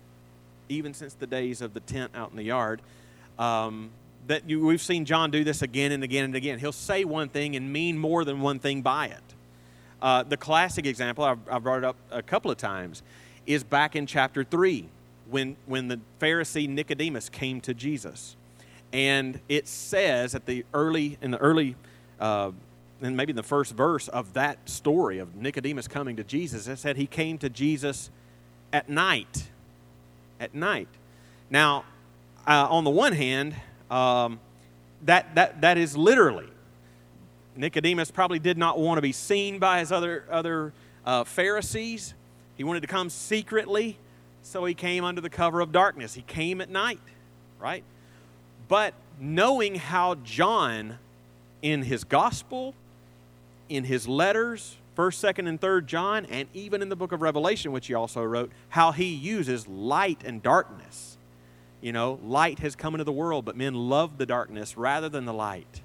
even 0.74 0.94
since 0.94 1.14
the 1.14 1.28
days 1.28 1.62
of 1.62 1.74
the 1.74 1.80
tent 1.80 2.12
out 2.16 2.32
in 2.32 2.38
the 2.38 2.44
yard, 2.44 2.82
um, 3.40 3.92
that 4.28 4.50
you, 4.50 4.66
we've 4.66 4.82
seen 4.82 5.06
John 5.06 5.32
do 5.32 5.44
this 5.44 5.62
again 5.62 5.92
and 5.92 6.04
again 6.04 6.26
and 6.26 6.36
again. 6.36 6.60
He'll 6.60 6.72
say 6.72 7.04
one 7.04 7.30
thing 7.30 7.56
and 7.56 7.72
mean 7.72 7.98
more 7.98 8.24
than 8.24 8.42
one 8.42 8.60
thing 8.60 8.82
by 8.82 9.08
it. 9.08 9.24
Uh, 10.02 10.24
the 10.24 10.38
classic 10.38 10.86
example, 10.86 11.24
I've, 11.24 11.40
I've 11.50 11.64
brought 11.64 11.80
it 11.80 11.86
up 11.86 11.96
a 12.12 12.22
couple 12.22 12.52
of 12.52 12.58
times, 12.58 13.04
is 13.46 13.64
back 13.64 13.96
in 13.96 14.06
chapter 14.06 14.44
3 14.44 14.88
when, 15.30 15.56
when 15.66 15.88
the 15.88 16.00
Pharisee 16.20 16.68
Nicodemus 16.68 17.30
came 17.30 17.62
to 17.62 17.74
Jesus. 17.74 18.36
And 18.92 19.40
it 19.50 19.68
says 19.68 20.36
at 20.36 20.46
the 20.46 20.66
early, 20.74 21.18
in 21.22 21.32
the 21.32 21.38
early, 21.38 21.76
uh, 22.20 22.52
and 23.02 23.18
maybe 23.18 23.32
in 23.32 23.36
the 23.36 23.44
first 23.44 23.74
verse 23.74 24.08
of 24.08 24.34
that 24.34 24.70
story 24.70 25.20
of 25.20 25.36
Nicodemus 25.36 25.88
coming 25.88 26.16
to 26.18 26.24
Jesus, 26.24 26.68
it 26.68 26.78
said 26.78 26.96
he 26.96 27.08
came 27.08 27.38
to 27.40 27.50
Jesus 27.50 28.10
at 28.72 28.90
night. 28.90 29.50
At 30.44 30.54
night. 30.54 30.90
Now, 31.50 31.86
uh, 32.46 32.68
on 32.70 32.84
the 32.84 32.90
one 32.90 33.14
hand, 33.14 33.56
um, 33.90 34.42
that, 35.04 35.36
that, 35.36 35.62
that 35.62 35.78
is 35.78 35.96
literally. 35.96 36.50
Nicodemus 37.56 38.12
probably 38.12 38.40
did 38.40 38.58
not 38.58 38.78
want 38.78 38.98
to 38.98 39.02
be 39.02 39.14
seen 39.14 39.58
by 39.58 39.80
his 39.80 39.90
other, 39.90 40.26
other 40.30 40.74
uh, 41.06 41.24
Pharisees. 41.24 42.14
He 42.58 42.66
wanted 42.66 42.82
to 42.82 42.88
come 42.88 43.10
secretly. 43.10 43.98
So 44.42 44.66
he 44.66 44.74
came 44.74 45.06
under 45.06 45.22
the 45.22 45.30
cover 45.30 45.62
of 45.62 45.72
darkness. 45.72 46.14
He 46.14 46.24
came 46.24 46.60
at 46.60 46.70
night, 46.70 47.00
right? 47.58 47.86
But 48.68 48.96
knowing 49.22 49.76
how 49.76 50.16
John, 50.16 51.00
in 51.62 51.84
his 51.84 52.04
gospel, 52.04 52.76
in 53.70 53.86
his 53.86 54.10
letters, 54.10 54.76
1st, 54.98 55.34
2nd, 55.36 55.50
and 55.50 55.60
3rd 55.60 55.86
John, 55.86 56.26
and 56.26 56.48
even 56.54 56.82
in 56.82 56.90
the 56.90 56.96
book 56.96 57.12
of 57.12 57.22
Revelation, 57.22 57.72
which 57.72 57.88
he 57.88 57.94
also 57.94 58.24
wrote, 58.24 58.52
how 58.70 58.92
he 58.92 59.06
uses 59.06 59.68
light 59.68 60.22
and 60.24 60.42
darkness. 60.42 61.18
You 61.82 61.92
know, 61.92 62.20
light 62.24 62.60
has 62.60 62.76
come 62.76 62.94
into 62.94 63.04
the 63.04 63.12
world, 63.12 63.44
but 63.44 63.58
men 63.58 63.74
love 63.74 64.18
the 64.18 64.26
darkness 64.26 64.78
rather 64.78 65.10
than 65.10 65.26
the 65.26 65.34
light. 65.34 65.82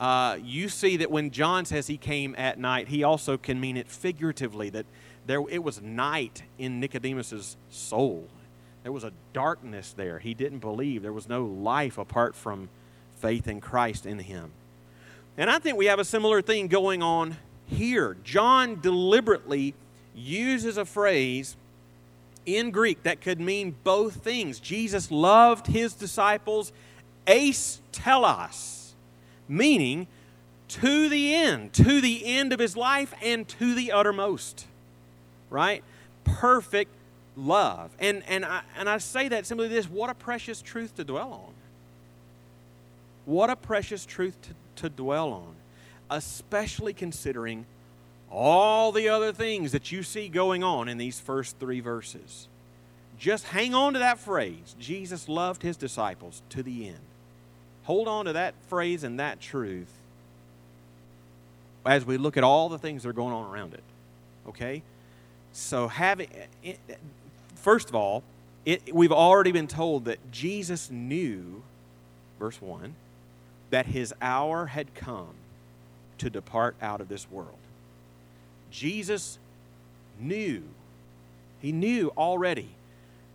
Uh, 0.00 0.38
you 0.42 0.68
see 0.68 0.96
that 0.98 1.10
when 1.10 1.30
John 1.30 1.64
says 1.64 1.86
he 1.86 1.96
came 1.96 2.34
at 2.36 2.58
night, 2.58 2.88
he 2.88 3.04
also 3.04 3.36
can 3.36 3.60
mean 3.60 3.76
it 3.76 3.88
figuratively, 3.88 4.70
that 4.70 4.86
there, 5.26 5.42
it 5.48 5.62
was 5.62 5.80
night 5.80 6.42
in 6.58 6.80
Nicodemus's 6.80 7.56
soul. 7.70 8.28
There 8.82 8.92
was 8.92 9.04
a 9.04 9.12
darkness 9.32 9.92
there. 9.96 10.18
He 10.18 10.34
didn't 10.34 10.60
believe. 10.60 11.02
There 11.02 11.12
was 11.12 11.28
no 11.28 11.44
life 11.44 11.98
apart 11.98 12.34
from 12.34 12.68
faith 13.16 13.48
in 13.48 13.60
Christ 13.60 14.06
in 14.06 14.18
him. 14.18 14.52
And 15.36 15.50
I 15.50 15.58
think 15.58 15.76
we 15.76 15.86
have 15.86 15.98
a 15.98 16.04
similar 16.04 16.40
thing 16.40 16.68
going 16.68 17.02
on 17.02 17.36
here. 17.66 18.16
John 18.24 18.80
deliberately 18.80 19.74
uses 20.14 20.76
a 20.76 20.84
phrase 20.84 21.56
in 22.44 22.70
Greek 22.70 23.02
that 23.02 23.20
could 23.20 23.40
mean 23.40 23.74
both 23.84 24.16
things. 24.16 24.60
Jesus 24.60 25.10
loved 25.10 25.66
his 25.66 25.94
disciples 25.94 26.72
eis 27.26 27.80
telos, 27.92 28.94
meaning 29.48 30.06
to 30.68 31.08
the 31.08 31.34
end, 31.34 31.72
to 31.72 32.00
the 32.00 32.24
end 32.24 32.52
of 32.52 32.60
his 32.60 32.76
life 32.76 33.12
and 33.20 33.48
to 33.48 33.74
the 33.74 33.92
uttermost 33.92 34.66
right? 35.50 35.82
Perfect 36.24 36.90
love. 37.36 37.90
And, 37.98 38.22
and, 38.28 38.44
I, 38.44 38.62
and 38.78 38.88
I 38.88 38.98
say 38.98 39.28
that 39.28 39.46
simply 39.46 39.68
this 39.68 39.88
what 39.88 40.10
a 40.10 40.14
precious 40.14 40.62
truth 40.62 40.96
to 40.96 41.04
dwell 41.04 41.32
on. 41.32 41.52
What 43.24 43.50
a 43.50 43.56
precious 43.56 44.06
truth 44.06 44.36
to, 44.42 44.82
to 44.82 44.88
dwell 44.88 45.32
on, 45.32 45.54
especially 46.10 46.92
considering 46.92 47.66
all 48.30 48.92
the 48.92 49.08
other 49.08 49.32
things 49.32 49.72
that 49.72 49.92
you 49.92 50.02
see 50.02 50.28
going 50.28 50.62
on 50.62 50.88
in 50.88 50.98
these 50.98 51.20
first 51.20 51.58
three 51.58 51.80
verses. 51.80 52.48
Just 53.18 53.46
hang 53.46 53.74
on 53.74 53.94
to 53.94 53.98
that 53.98 54.18
phrase 54.18 54.74
Jesus 54.78 55.28
loved 55.28 55.62
his 55.62 55.76
disciples 55.76 56.42
to 56.50 56.62
the 56.62 56.88
end. 56.88 56.98
Hold 57.84 58.08
on 58.08 58.24
to 58.26 58.32
that 58.34 58.54
phrase 58.68 59.04
and 59.04 59.18
that 59.20 59.40
truth 59.40 59.92
as 61.84 62.04
we 62.04 62.16
look 62.16 62.36
at 62.36 62.44
all 62.44 62.68
the 62.68 62.78
things 62.78 63.04
that 63.04 63.10
are 63.10 63.14
going 63.14 63.32
on 63.32 63.50
around 63.50 63.74
it. 63.74 63.82
Okay? 64.48 64.82
So, 65.52 65.88
having, 65.88 66.28
first 67.54 67.88
of 67.88 67.94
all, 67.94 68.22
it, 68.64 68.92
we've 68.92 69.12
already 69.12 69.52
been 69.52 69.68
told 69.68 70.06
that 70.06 70.32
Jesus 70.32 70.90
knew, 70.90 71.62
verse 72.38 72.60
1, 72.60 72.94
that 73.70 73.86
his 73.86 74.12
hour 74.20 74.66
had 74.66 74.94
come 74.94 75.28
to 76.18 76.30
depart 76.30 76.76
out 76.80 77.00
of 77.00 77.08
this 77.08 77.30
world. 77.30 77.58
Jesus 78.70 79.38
knew, 80.20 80.62
he 81.60 81.72
knew 81.72 82.12
already 82.16 82.68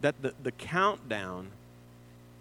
that 0.02 0.22
the, 0.22 0.34
the 0.42 0.52
countdown 0.52 1.48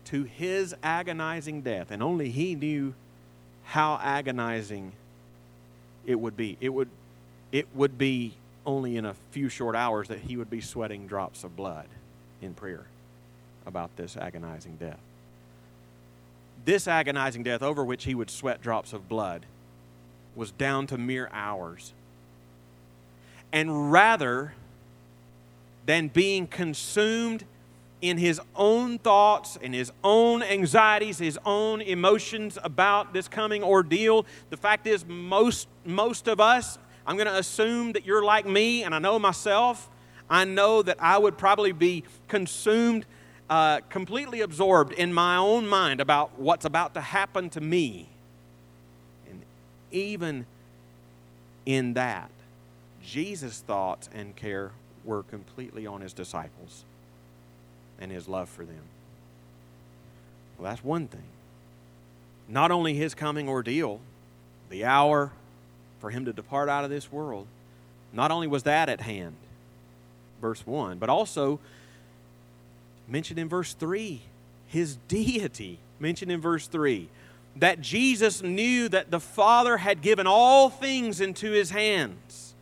to 0.06 0.24
his 0.24 0.74
agonizing 0.82 1.62
death, 1.62 1.90
and 1.90 2.02
only 2.02 2.30
he 2.30 2.54
knew 2.54 2.94
how 3.64 4.00
agonizing 4.02 4.92
it 6.06 6.18
would 6.18 6.36
be. 6.36 6.56
It 6.60 6.70
would, 6.70 6.88
it 7.52 7.68
would 7.74 7.96
be 7.96 8.34
only 8.66 8.96
in 8.96 9.04
a 9.04 9.14
few 9.30 9.48
short 9.48 9.76
hours 9.76 10.08
that 10.08 10.18
he 10.18 10.36
would 10.36 10.50
be 10.50 10.60
sweating 10.60 11.06
drops 11.06 11.44
of 11.44 11.56
blood 11.56 11.86
in 12.42 12.54
prayer 12.54 12.86
about 13.66 13.94
this 13.96 14.16
agonizing 14.16 14.76
death. 14.76 14.98
This 16.64 16.88
agonizing 16.88 17.42
death, 17.42 17.62
over 17.62 17.84
which 17.84 18.04
he 18.04 18.14
would 18.14 18.30
sweat 18.30 18.60
drops 18.60 18.92
of 18.92 19.08
blood, 19.08 19.46
was 20.34 20.50
down 20.52 20.86
to 20.88 20.98
mere 20.98 21.28
hours. 21.32 21.92
And 23.52 23.92
rather 23.92 24.54
than 25.86 26.08
being 26.08 26.46
consumed 26.46 27.44
in 28.00 28.16
his 28.16 28.40
own 28.54 28.98
thoughts 28.98 29.58
and 29.62 29.74
his 29.74 29.92
own 30.02 30.42
anxieties, 30.42 31.18
his 31.18 31.38
own 31.44 31.80
emotions 31.80 32.58
about 32.62 33.12
this 33.12 33.28
coming 33.28 33.62
ordeal. 33.62 34.24
The 34.48 34.56
fact 34.56 34.86
is, 34.86 35.04
most, 35.06 35.68
most 35.84 36.28
of 36.28 36.40
us, 36.40 36.78
I'm 37.06 37.16
going 37.16 37.26
to 37.26 37.36
assume 37.36 37.92
that 37.92 38.06
you're 38.06 38.24
like 38.24 38.46
me, 38.46 38.84
and 38.84 38.94
I 38.94 38.98
know 38.98 39.18
myself. 39.18 39.90
I 40.28 40.44
know 40.44 40.82
that 40.82 40.96
I 41.00 41.18
would 41.18 41.36
probably 41.36 41.72
be 41.72 42.04
consumed, 42.28 43.04
uh, 43.50 43.80
completely 43.88 44.40
absorbed 44.42 44.92
in 44.92 45.12
my 45.12 45.36
own 45.36 45.66
mind 45.66 46.00
about 46.00 46.38
what's 46.38 46.64
about 46.64 46.94
to 46.94 47.00
happen 47.00 47.50
to 47.50 47.60
me. 47.60 48.08
Even 49.90 50.46
in 51.66 51.94
that, 51.94 52.30
Jesus' 53.02 53.60
thoughts 53.60 54.08
and 54.14 54.36
care 54.36 54.72
were 55.04 55.22
completely 55.22 55.86
on 55.86 56.00
his 56.00 56.12
disciples 56.12 56.84
and 58.00 58.10
his 58.10 58.28
love 58.28 58.48
for 58.48 58.64
them. 58.64 58.82
Well, 60.58 60.70
that's 60.70 60.84
one 60.84 61.06
thing. 61.06 61.24
Not 62.48 62.70
only 62.70 62.94
his 62.94 63.14
coming 63.14 63.48
ordeal, 63.48 64.00
the 64.68 64.84
hour 64.84 65.32
for 66.00 66.10
him 66.10 66.24
to 66.24 66.32
depart 66.32 66.68
out 66.68 66.84
of 66.84 66.90
this 66.90 67.10
world, 67.10 67.46
not 68.12 68.30
only 68.30 68.46
was 68.46 68.64
that 68.64 68.88
at 68.88 69.00
hand, 69.00 69.36
verse 70.40 70.66
1, 70.66 70.98
but 70.98 71.08
also 71.08 71.60
mentioned 73.06 73.38
in 73.38 73.48
verse 73.48 73.72
3, 73.74 74.20
his 74.66 74.96
deity, 75.08 75.78
mentioned 75.98 76.32
in 76.32 76.40
verse 76.40 76.66
3, 76.66 77.08
that 77.56 77.80
Jesus 77.80 78.42
knew 78.42 78.88
that 78.88 79.10
the 79.10 79.20
Father 79.20 79.76
had 79.76 80.02
given 80.02 80.26
all 80.26 80.70
things 80.70 81.20
into 81.20 81.50
his 81.50 81.70
hands 81.70 82.54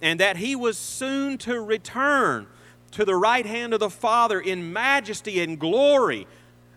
and 0.00 0.18
that 0.20 0.36
he 0.36 0.56
was 0.56 0.76
soon 0.76 1.38
to 1.38 1.60
return 1.60 2.46
to 2.92 3.04
the 3.04 3.14
right 3.14 3.46
hand 3.46 3.72
of 3.72 3.80
the 3.80 3.90
Father 3.90 4.40
in 4.40 4.72
majesty 4.72 5.40
and 5.40 5.58
glory. 5.58 6.26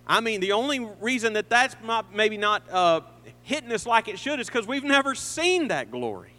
I 0.08 0.22
mean, 0.22 0.40
the 0.40 0.52
only 0.52 0.80
reason 1.02 1.34
that 1.34 1.50
that's 1.50 1.76
not, 1.84 2.14
maybe 2.16 2.38
not 2.38 2.64
uh, 2.72 3.02
hitting 3.44 3.72
us 3.72 3.86
like 3.86 4.08
it 4.08 4.20
should 4.20 4.40
is 4.40 4.48
because 4.48 4.68
we've 4.68 4.84
never 4.84 5.16
seen 5.16 5.70
that 5.70 5.92
glory. 5.92 6.34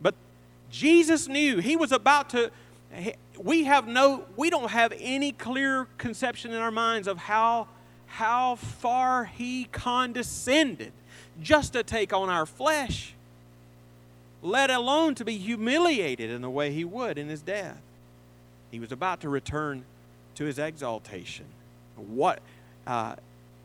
But 0.00 0.14
Jesus 0.70 1.28
knew 1.28 1.58
he 1.58 1.76
was 1.76 1.92
about 1.92 2.30
to. 2.30 2.50
We 3.38 3.64
have 3.64 3.86
no, 3.86 4.24
we 4.36 4.50
don't 4.50 4.70
have 4.70 4.92
any 4.98 5.32
clear 5.32 5.86
conception 5.96 6.52
in 6.52 6.58
our 6.58 6.70
minds 6.70 7.08
of 7.08 7.18
how 7.18 7.68
how 8.08 8.56
far 8.56 9.26
he 9.26 9.64
condescended 9.70 10.92
just 11.40 11.74
to 11.74 11.82
take 11.82 12.12
on 12.12 12.28
our 12.28 12.46
flesh, 12.46 13.14
let 14.42 14.70
alone 14.70 15.14
to 15.14 15.24
be 15.24 15.36
humiliated 15.36 16.30
in 16.30 16.42
the 16.42 16.50
way 16.50 16.72
he 16.72 16.84
would 16.84 17.18
in 17.18 17.28
his 17.28 17.42
death. 17.42 17.80
He 18.70 18.80
was 18.80 18.92
about 18.92 19.20
to 19.20 19.28
return 19.28 19.84
to 20.34 20.44
his 20.44 20.58
exaltation. 20.58 21.46
What, 21.96 22.40
uh, 22.86 23.16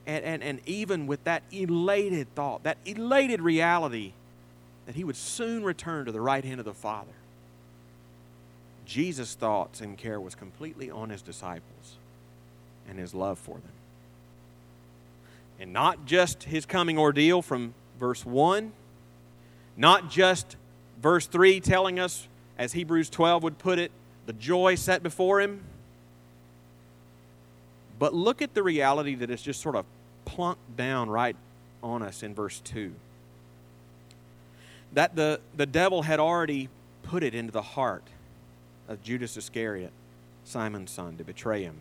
and, 0.05 0.23
and, 0.23 0.43
and 0.43 0.61
even 0.65 1.07
with 1.07 1.23
that 1.23 1.43
elated 1.51 2.33
thought, 2.35 2.63
that 2.63 2.77
elated 2.85 3.41
reality 3.41 4.13
that 4.85 4.95
he 4.95 5.03
would 5.03 5.15
soon 5.15 5.63
return 5.63 6.05
to 6.05 6.11
the 6.11 6.21
right 6.21 6.43
hand 6.43 6.59
of 6.59 6.65
the 6.65 6.73
Father, 6.73 7.13
Jesus' 8.85 9.33
thoughts 9.35 9.81
and 9.81 9.97
care 9.97 10.19
was 10.19 10.35
completely 10.35 10.91
on 10.91 11.09
his 11.09 11.21
disciples 11.21 11.95
and 12.89 12.99
his 12.99 13.13
love 13.13 13.39
for 13.39 13.53
them. 13.53 13.71
And 15.59 15.71
not 15.71 16.05
just 16.05 16.43
his 16.43 16.65
coming 16.65 16.97
ordeal 16.97 17.41
from 17.41 17.73
verse 17.99 18.25
1, 18.25 18.71
not 19.77 20.09
just 20.09 20.55
verse 21.01 21.25
3 21.25 21.59
telling 21.59 21.99
us, 21.99 22.27
as 22.57 22.73
Hebrews 22.73 23.09
12 23.09 23.43
would 23.43 23.57
put 23.57 23.79
it, 23.79 23.91
the 24.25 24.33
joy 24.33 24.75
set 24.75 25.03
before 25.03 25.41
him. 25.41 25.63
But 27.99 28.13
look 28.13 28.41
at 28.41 28.53
the 28.53 28.63
reality 28.63 29.15
that 29.15 29.29
is 29.29 29.41
just 29.41 29.61
sort 29.61 29.75
of 29.75 29.85
plunked 30.25 30.75
down 30.75 31.09
right 31.09 31.35
on 31.81 32.01
us 32.01 32.23
in 32.23 32.33
verse 32.33 32.59
2. 32.61 32.93
That 34.93 35.15
the, 35.15 35.39
the 35.55 35.65
devil 35.65 36.03
had 36.03 36.19
already 36.19 36.69
put 37.03 37.23
it 37.23 37.35
into 37.35 37.51
the 37.51 37.61
heart 37.61 38.03
of 38.87 39.01
Judas 39.03 39.37
Iscariot, 39.37 39.91
Simon's 40.43 40.91
son, 40.91 41.17
to 41.17 41.23
betray 41.23 41.63
him. 41.63 41.79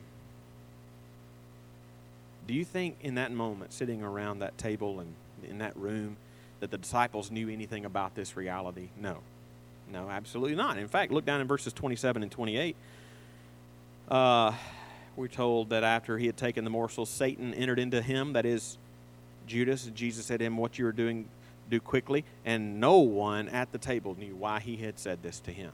Do 2.46 2.54
you 2.54 2.64
think 2.64 2.96
in 3.00 3.14
that 3.16 3.32
moment, 3.32 3.72
sitting 3.72 4.02
around 4.02 4.40
that 4.40 4.58
table 4.58 5.00
and 5.00 5.14
in 5.48 5.58
that 5.58 5.76
room, 5.76 6.16
that 6.60 6.70
the 6.70 6.78
disciples 6.78 7.30
knew 7.30 7.48
anything 7.48 7.84
about 7.84 8.14
this 8.14 8.36
reality? 8.36 8.88
No. 9.00 9.18
No, 9.92 10.08
absolutely 10.08 10.56
not. 10.56 10.78
In 10.78 10.88
fact, 10.88 11.12
look 11.12 11.24
down 11.24 11.40
in 11.40 11.46
verses 11.46 11.72
27 11.72 12.22
and 12.22 12.32
28. 12.32 12.76
Uh, 14.08 14.52
we're 15.16 15.28
told 15.28 15.70
that 15.70 15.84
after 15.84 16.18
he 16.18 16.26
had 16.26 16.36
taken 16.36 16.64
the 16.64 16.70
morsel, 16.70 17.04
Satan 17.04 17.52
entered 17.54 17.78
into 17.78 18.00
him, 18.00 18.32
that 18.32 18.46
is 18.46 18.78
Judas. 19.46 19.90
Jesus 19.94 20.26
said 20.26 20.38
to 20.38 20.46
him, 20.46 20.56
What 20.56 20.78
you 20.78 20.86
are 20.86 20.92
doing, 20.92 21.26
do 21.70 21.80
quickly. 21.80 22.24
And 22.44 22.80
no 22.80 22.98
one 22.98 23.48
at 23.48 23.72
the 23.72 23.78
table 23.78 24.16
knew 24.18 24.34
why 24.34 24.60
he 24.60 24.76
had 24.76 24.98
said 24.98 25.22
this 25.22 25.40
to 25.40 25.52
him. 25.52 25.72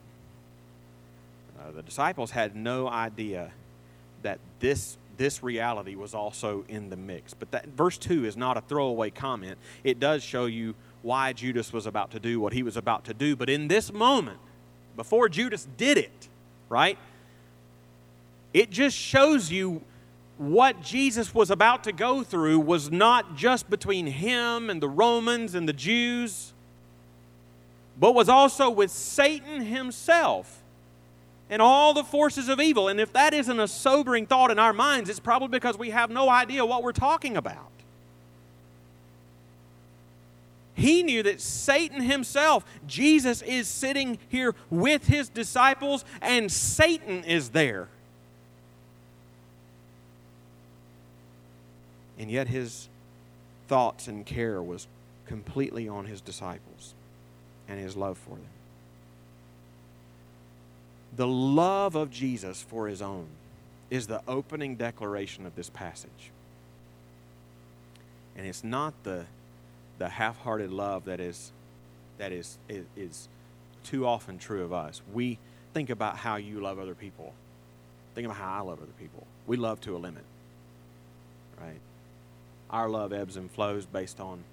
Uh, 1.58 1.72
the 1.72 1.82
disciples 1.82 2.32
had 2.32 2.54
no 2.54 2.88
idea 2.88 3.52
that 4.22 4.38
this 4.60 4.96
this 5.18 5.42
reality 5.42 5.94
was 5.94 6.14
also 6.14 6.64
in 6.68 6.88
the 6.88 6.96
mix. 6.96 7.34
But 7.34 7.50
that 7.50 7.66
verse 7.68 7.98
2 7.98 8.24
is 8.24 8.36
not 8.36 8.56
a 8.56 8.60
throwaway 8.62 9.10
comment. 9.10 9.58
It 9.84 10.00
does 10.00 10.22
show 10.22 10.46
you 10.46 10.74
why 11.02 11.32
Judas 11.32 11.72
was 11.72 11.86
about 11.86 12.12
to 12.12 12.20
do 12.20 12.40
what 12.40 12.52
he 12.52 12.62
was 12.62 12.76
about 12.76 13.04
to 13.04 13.14
do. 13.14 13.36
But 13.36 13.50
in 13.50 13.68
this 13.68 13.92
moment, 13.92 14.38
before 14.96 15.28
Judas 15.28 15.68
did 15.76 15.98
it, 15.98 16.28
right? 16.68 16.98
It 18.54 18.70
just 18.70 18.96
shows 18.96 19.52
you 19.52 19.82
what 20.38 20.80
Jesus 20.82 21.34
was 21.34 21.50
about 21.50 21.84
to 21.84 21.92
go 21.92 22.22
through 22.22 22.60
was 22.60 22.90
not 22.90 23.36
just 23.36 23.68
between 23.68 24.06
him 24.06 24.70
and 24.70 24.80
the 24.80 24.88
Romans 24.88 25.54
and 25.54 25.68
the 25.68 25.72
Jews, 25.72 26.52
but 27.98 28.14
was 28.14 28.28
also 28.28 28.70
with 28.70 28.90
Satan 28.90 29.62
himself 29.62 30.62
and 31.50 31.62
all 31.62 31.94
the 31.94 32.04
forces 32.04 32.48
of 32.48 32.60
evil. 32.60 32.88
And 32.88 33.00
if 33.00 33.12
that 33.12 33.32
isn't 33.34 33.58
a 33.58 33.68
sobering 33.68 34.26
thought 34.26 34.50
in 34.50 34.58
our 34.58 34.72
minds, 34.72 35.08
it's 35.08 35.20
probably 35.20 35.48
because 35.48 35.78
we 35.78 35.90
have 35.90 36.10
no 36.10 36.28
idea 36.28 36.64
what 36.64 36.82
we're 36.82 36.92
talking 36.92 37.36
about. 37.36 37.70
He 40.74 41.02
knew 41.02 41.24
that 41.24 41.40
Satan 41.40 42.02
himself, 42.02 42.64
Jesus 42.86 43.42
is 43.42 43.66
sitting 43.66 44.18
here 44.28 44.54
with 44.70 45.06
his 45.06 45.28
disciples, 45.28 46.04
and 46.22 46.52
Satan 46.52 47.24
is 47.24 47.48
there. 47.48 47.88
And 52.16 52.30
yet 52.30 52.46
his 52.46 52.88
thoughts 53.66 54.06
and 54.06 54.24
care 54.24 54.62
was 54.62 54.86
completely 55.26 55.88
on 55.88 56.06
his 56.06 56.20
disciples 56.20 56.94
and 57.68 57.80
his 57.80 57.96
love 57.96 58.16
for 58.16 58.30
them. 58.36 58.46
The 61.18 61.26
love 61.26 61.96
of 61.96 62.12
Jesus 62.12 62.62
for 62.62 62.86
his 62.86 63.02
own 63.02 63.26
is 63.90 64.06
the 64.06 64.22
opening 64.28 64.76
declaration 64.76 65.46
of 65.46 65.56
this 65.56 65.68
passage. 65.68 66.30
And 68.36 68.46
it's 68.46 68.62
not 68.62 68.94
the 69.02 69.26
the 69.98 70.08
half-hearted 70.08 70.70
love 70.70 71.06
that 71.06 71.18
is 71.18 71.50
that 72.18 72.30
is, 72.30 72.56
is, 72.68 72.84
is 72.96 73.28
too 73.82 74.06
often 74.06 74.38
true 74.38 74.62
of 74.62 74.72
us. 74.72 75.02
We 75.12 75.38
think 75.74 75.90
about 75.90 76.16
how 76.16 76.36
you 76.36 76.60
love 76.60 76.78
other 76.78 76.94
people. 76.94 77.34
Think 78.14 78.26
about 78.26 78.36
how 78.36 78.52
I 78.52 78.60
love 78.60 78.78
other 78.80 78.92
people. 79.00 79.26
We 79.48 79.56
love 79.56 79.80
to 79.82 79.96
a 79.96 79.98
limit, 79.98 80.24
right? 81.60 81.80
Our 82.70 82.88
love 82.88 83.12
ebbs 83.12 83.36
and 83.36 83.50
flows 83.50 83.86
based 83.86 84.20
on 84.20 84.44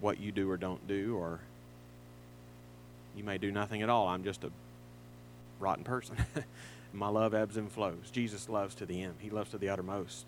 what 0.00 0.18
you 0.18 0.32
do 0.32 0.50
or 0.50 0.56
don't 0.56 0.88
do, 0.88 1.18
or 1.18 1.40
you 3.14 3.24
may 3.24 3.36
do 3.36 3.52
nothing 3.52 3.82
at 3.82 3.90
all. 3.90 4.08
I'm 4.08 4.24
just 4.24 4.42
a 4.44 4.50
rotten 5.60 5.84
person. 5.84 6.16
My 6.92 7.08
love 7.08 7.34
ebbs 7.34 7.56
and 7.56 7.70
flows. 7.70 8.10
Jesus 8.10 8.48
loves 8.48 8.74
to 8.76 8.86
the 8.86 9.02
end, 9.02 9.14
He 9.18 9.30
loves 9.30 9.50
to 9.50 9.58
the 9.58 9.68
uttermost. 9.68 10.26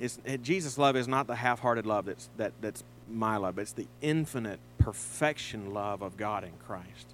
It's, 0.00 0.18
Jesus' 0.42 0.78
love 0.78 0.96
is 0.96 1.06
not 1.06 1.26
the 1.26 1.36
half 1.36 1.60
hearted 1.60 1.86
love 1.86 2.06
that's, 2.06 2.28
that, 2.36 2.52
that's 2.60 2.82
my 3.08 3.36
love, 3.36 3.58
it's 3.58 3.72
the 3.72 3.86
infinite 4.00 4.58
perfection 4.78 5.72
love 5.72 6.02
of 6.02 6.16
God 6.16 6.44
in 6.44 6.52
Christ. 6.66 7.06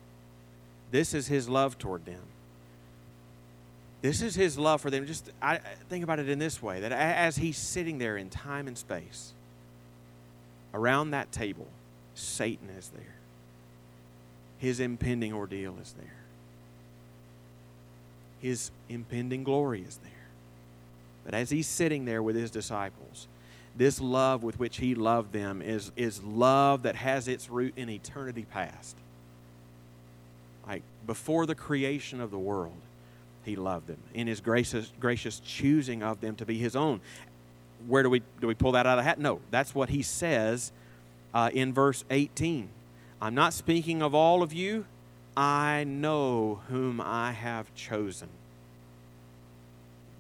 This 0.90 1.12
is 1.12 1.26
his 1.26 1.48
love 1.48 1.78
toward 1.78 2.06
them. 2.06 2.22
This 4.00 4.22
is 4.22 4.34
his 4.34 4.58
love 4.58 4.80
for 4.80 4.90
them. 4.90 5.06
Just 5.06 5.30
I, 5.42 5.58
think 5.88 6.04
about 6.04 6.18
it 6.18 6.28
in 6.28 6.38
this 6.38 6.62
way 6.62 6.80
that 6.80 6.92
as 6.92 7.36
he's 7.36 7.58
sitting 7.58 7.98
there 7.98 8.16
in 8.16 8.30
time 8.30 8.68
and 8.68 8.78
space, 8.78 9.32
around 10.72 11.10
that 11.10 11.32
table, 11.32 11.66
Satan 12.14 12.70
is 12.70 12.88
there. 12.88 13.16
His 14.58 14.80
impending 14.80 15.32
ordeal 15.32 15.76
is 15.80 15.92
there. 15.92 16.14
His 18.40 18.70
impending 18.88 19.44
glory 19.44 19.82
is 19.82 19.96
there. 19.98 20.12
But 21.24 21.34
as 21.34 21.50
he's 21.50 21.66
sitting 21.66 22.04
there 22.04 22.22
with 22.22 22.36
his 22.36 22.50
disciples, 22.50 23.28
this 23.76 24.00
love 24.00 24.42
with 24.42 24.58
which 24.58 24.78
he 24.78 24.94
loved 24.94 25.32
them 25.32 25.62
is, 25.62 25.92
is 25.96 26.22
love 26.22 26.82
that 26.82 26.96
has 26.96 27.28
its 27.28 27.48
root 27.48 27.74
in 27.76 27.88
eternity 27.88 28.46
past. 28.50 28.96
Like 30.66 30.82
before 31.06 31.46
the 31.46 31.54
creation 31.54 32.20
of 32.20 32.30
the 32.30 32.38
world, 32.38 32.76
he 33.44 33.56
loved 33.56 33.86
them, 33.86 33.98
in 34.14 34.26
his 34.26 34.40
gracious, 34.40 34.92
gracious 35.00 35.40
choosing 35.40 36.02
of 36.02 36.20
them 36.20 36.34
to 36.36 36.44
be 36.44 36.58
his 36.58 36.76
own. 36.76 37.00
Where 37.86 38.02
do 38.02 38.10
we, 38.10 38.22
do 38.40 38.46
we 38.46 38.54
pull 38.54 38.72
that 38.72 38.84
out 38.84 38.98
of 38.98 39.04
the 39.04 39.08
hat? 39.08 39.18
No, 39.18 39.40
that's 39.50 39.74
what 39.74 39.88
he 39.88 40.02
says 40.02 40.72
uh, 41.32 41.50
in 41.52 41.72
verse 41.72 42.04
18. 42.10 42.68
I'm 43.20 43.34
not 43.34 43.52
speaking 43.52 44.02
of 44.02 44.14
all 44.14 44.42
of 44.42 44.52
you. 44.52 44.86
I 45.36 45.84
know 45.84 46.60
whom 46.68 47.00
I 47.00 47.32
have 47.32 47.74
chosen. 47.74 48.28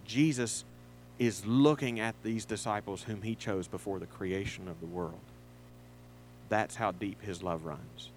Jesus 0.04 0.64
is 1.18 1.44
looking 1.44 2.00
at 2.00 2.14
these 2.22 2.44
disciples 2.44 3.02
whom 3.02 3.22
he 3.22 3.34
chose 3.34 3.66
before 3.68 3.98
the 3.98 4.06
creation 4.06 4.68
of 4.68 4.80
the 4.80 4.86
world. 4.86 5.18
That's 6.48 6.76
how 6.76 6.92
deep 6.92 7.20
his 7.22 7.42
love 7.42 7.64
runs. 7.64 8.10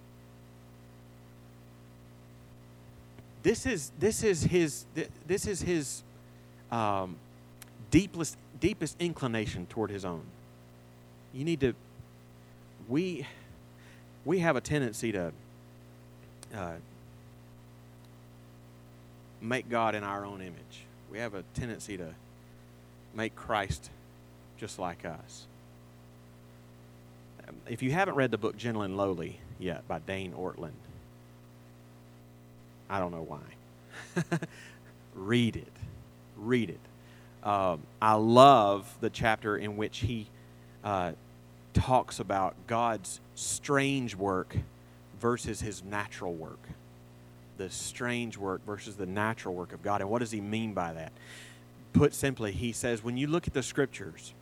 This 3.44 3.66
is, 3.66 3.92
this 4.00 4.24
is 4.24 4.44
his, 4.44 4.86
this 5.28 5.48
is 5.48 5.62
his 5.62 6.04
um, 6.72 7.16
deepest, 7.90 8.38
deepest 8.60 8.96
inclination 9.00 9.66
toward 9.66 9.90
his 9.90 10.06
own. 10.06 10.24
You 11.34 11.44
need 11.44 11.60
to, 11.62 11.74
we, 12.88 13.26
we 14.26 14.40
have 14.40 14.56
a 14.56 14.62
tendency 14.62 15.12
to 15.12 15.32
uh, 16.56 16.74
make 19.42 19.70
God 19.70 19.96
in 19.96 20.04
our 20.04 20.26
own 20.26 20.42
image. 20.42 20.86
We 21.12 21.20
have 21.20 21.34
a 21.34 21.44
tendency 21.54 21.98
to 21.98 22.14
make 23.14 23.36
Christ 23.36 23.90
just 24.58 24.80
like 24.80 25.06
us. 25.06 25.46
Um, 27.48 27.56
if 27.68 27.82
you 27.82 27.92
haven't 27.92 28.16
read 28.16 28.32
the 28.32 28.38
book 28.38 28.58
Gentle 28.58 28.84
and 28.84 28.96
Lowly 28.96 29.40
yet 29.60 29.88
by 29.88 30.00
Dane 30.00 30.34
Ortlund, 30.34 30.72
I 32.90 33.00
don't 33.00 33.12
know 33.12 33.26
why. 33.28 33.40
Read 35.16 35.56
it. 35.56 35.72
Read 36.38 36.70
it. 36.70 37.48
Um, 37.48 37.82
I 38.02 38.14
love 38.14 38.94
the 39.02 39.10
chapter 39.10 39.58
in 39.58 39.78
which 39.78 40.00
he 40.00 40.28
uh, 40.84 41.14
talks 41.74 42.20
about 42.20 42.56
God's 42.68 43.20
strange 43.36 44.16
work 44.16 44.58
versus 45.20 45.62
his 45.62 45.84
natural 45.84 46.34
work. 46.34 46.60
The 47.58 47.70
strange 47.70 48.38
work 48.38 48.66
versus 48.66 48.96
the 48.96 49.06
natural 49.06 49.54
work 49.54 49.74
of 49.74 49.84
God. 49.84 50.02
And 50.02 50.10
what 50.10 50.20
does 50.20 50.32
he 50.32 50.42
mean 50.42 50.74
by 50.74 50.94
that? 50.94 51.12
Put 51.94 52.14
simply, 52.14 52.52
he 52.52 52.72
says, 52.72 53.04
when 53.04 53.18
you 53.18 53.28
look 53.28 53.48
at 53.48 53.54
the 53.54 53.64
scriptures, 53.64 54.34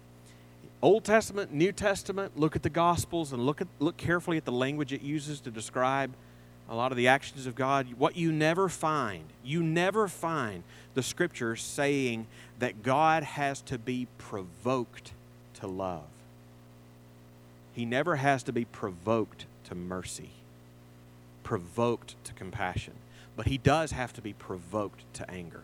Old 0.82 1.04
Testament, 1.04 1.54
New 1.54 1.72
Testament, 1.74 2.40
look 2.40 2.56
at 2.56 2.64
the 2.64 2.70
Gospels 2.70 3.34
and 3.34 3.46
look, 3.46 3.60
at, 3.60 3.68
look 3.80 3.98
carefully 3.98 4.38
at 4.38 4.46
the 4.46 4.52
language 4.52 4.94
it 4.94 5.02
uses 5.02 5.42
to 5.42 5.52
describe 5.52 6.14
a 6.70 6.76
lot 6.76 6.92
of 6.92 6.98
the 6.98 7.08
actions 7.08 7.48
of 7.48 7.56
God, 7.56 7.88
what 7.98 8.16
you 8.16 8.32
never 8.32 8.70
find, 8.70 9.24
you 9.44 9.64
never 9.64 10.08
find 10.08 10.64
the 10.94 11.02
scriptures 11.02 11.64
saying 11.64 12.28
that 12.60 12.84
God 12.84 13.24
has 13.24 13.62
to 13.64 13.78
be 13.78 14.08
provoked 14.18 15.14
to 15.56 15.68
love. 15.68 16.04
He 17.80 17.86
never 17.86 18.18
has 18.18 18.44
to 18.44 18.52
be 18.52 18.66
provoked 18.66 19.46
to 19.64 19.74
mercy, 19.74 20.32
provoked 21.44 22.22
to 22.26 22.34
compassion. 22.34 22.92
But 23.38 23.46
he 23.46 23.58
does 23.58 23.92
have 23.92 24.12
to 24.16 24.22
be 24.22 24.34
provoked 24.34 25.06
to 25.14 25.32
anger. 25.32 25.64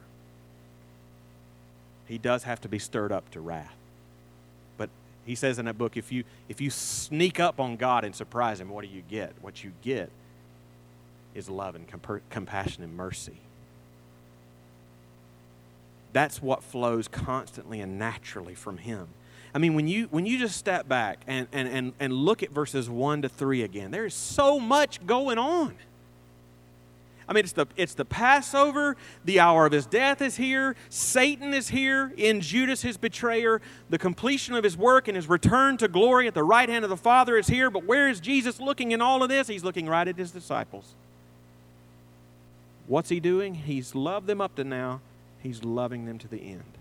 He 2.05 2.17
does 2.17 2.43
have 2.43 2.61
to 2.61 2.69
be 2.69 2.79
stirred 2.79 3.11
up 3.11 3.29
to 3.31 3.41
wrath. 3.41 3.75
But 4.77 4.91
he 5.25 5.35
says 5.35 5.59
in 5.59 5.65
that 5.65 5.77
book 5.77 5.97
if 5.97 6.09
you, 6.09 6.23
if 6.47 6.61
you 6.61 6.69
sneak 6.69 7.41
up 7.41 7.59
on 7.59 7.75
God 7.75 8.05
and 8.05 8.15
surprise 8.15 8.61
him, 8.61 8.69
what 8.69 8.85
do 8.85 8.87
you 8.89 9.03
get? 9.09 9.33
What 9.41 9.65
you 9.65 9.73
get 9.81 10.09
is 11.33 11.49
love 11.49 11.75
and 11.75 11.85
comp- 11.85 12.29
compassion 12.29 12.81
and 12.81 12.95
mercy. 12.95 13.41
That's 16.13 16.41
what 16.41 16.63
flows 16.63 17.09
constantly 17.09 17.81
and 17.81 17.99
naturally 17.99 18.55
from 18.55 18.77
Him. 18.77 19.09
I 19.55 19.57
mean, 19.57 19.73
when 19.73 19.87
you, 19.87 20.07
when 20.11 20.25
you 20.25 20.37
just 20.37 20.57
step 20.57 20.85
back 20.85 21.21
and, 21.27 21.47
and, 21.53 21.69
and, 21.69 21.93
and 21.97 22.11
look 22.11 22.43
at 22.43 22.51
verses 22.51 22.89
1 22.89 23.21
to 23.21 23.29
3 23.29 23.63
again, 23.63 23.89
there 23.89 24.05
is 24.05 24.13
so 24.13 24.59
much 24.59 25.07
going 25.07 25.37
on. 25.37 25.75
I 27.25 27.31
mean, 27.31 27.45
it's 27.45 27.53
the, 27.53 27.65
it's 27.77 27.93
the 27.93 28.03
Passover. 28.03 28.97
The 29.23 29.39
hour 29.39 29.65
of 29.65 29.71
his 29.71 29.85
death 29.85 30.21
is 30.21 30.35
here. 30.35 30.75
Satan 30.89 31.53
is 31.53 31.69
here 31.69 32.11
in 32.17 32.41
Judas, 32.41 32.81
his 32.81 32.97
betrayer. 32.97 33.61
The 33.89 33.97
completion 33.97 34.55
of 34.55 34.65
his 34.65 34.75
work 34.75 35.07
and 35.07 35.15
his 35.15 35.29
return 35.29 35.77
to 35.77 35.87
glory 35.87 36.27
at 36.27 36.33
the 36.33 36.43
right 36.43 36.67
hand 36.67 36.83
of 36.83 36.89
the 36.89 36.97
Father 36.97 37.37
is 37.37 37.47
here. 37.47 37.69
But 37.69 37.85
where 37.85 38.09
is 38.09 38.19
Jesus 38.19 38.59
looking 38.59 38.91
in 38.91 39.01
all 39.01 39.23
of 39.23 39.29
this? 39.29 39.47
He's 39.47 39.63
looking 39.63 39.87
right 39.87 40.07
at 40.07 40.17
his 40.17 40.31
disciples. 40.31 40.93
What's 42.87 43.07
he 43.07 43.21
doing? 43.21 43.55
He's 43.55 43.95
loved 43.95 44.27
them 44.27 44.41
up 44.41 44.55
to 44.55 44.65
now. 44.65 44.99
He's 45.41 45.63
loving 45.63 46.05
them 46.05 46.19
to 46.19 46.27
the 46.27 46.41
end. 46.41 46.75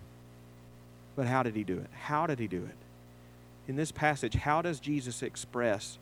But 1.15 1.27
how 1.27 1.43
did 1.43 1.55
he 1.55 1.63
do 1.63 1.77
it? 1.77 1.89
How 2.03 2.27
did 2.27 2.39
he 2.39 2.47
do 2.47 2.65
it? 2.65 2.75
In 3.67 3.75
this 3.75 3.91
passage, 3.91 4.35
how 4.35 4.61
does 4.61 4.79
Jesus 4.79 5.23
express 5.23 5.97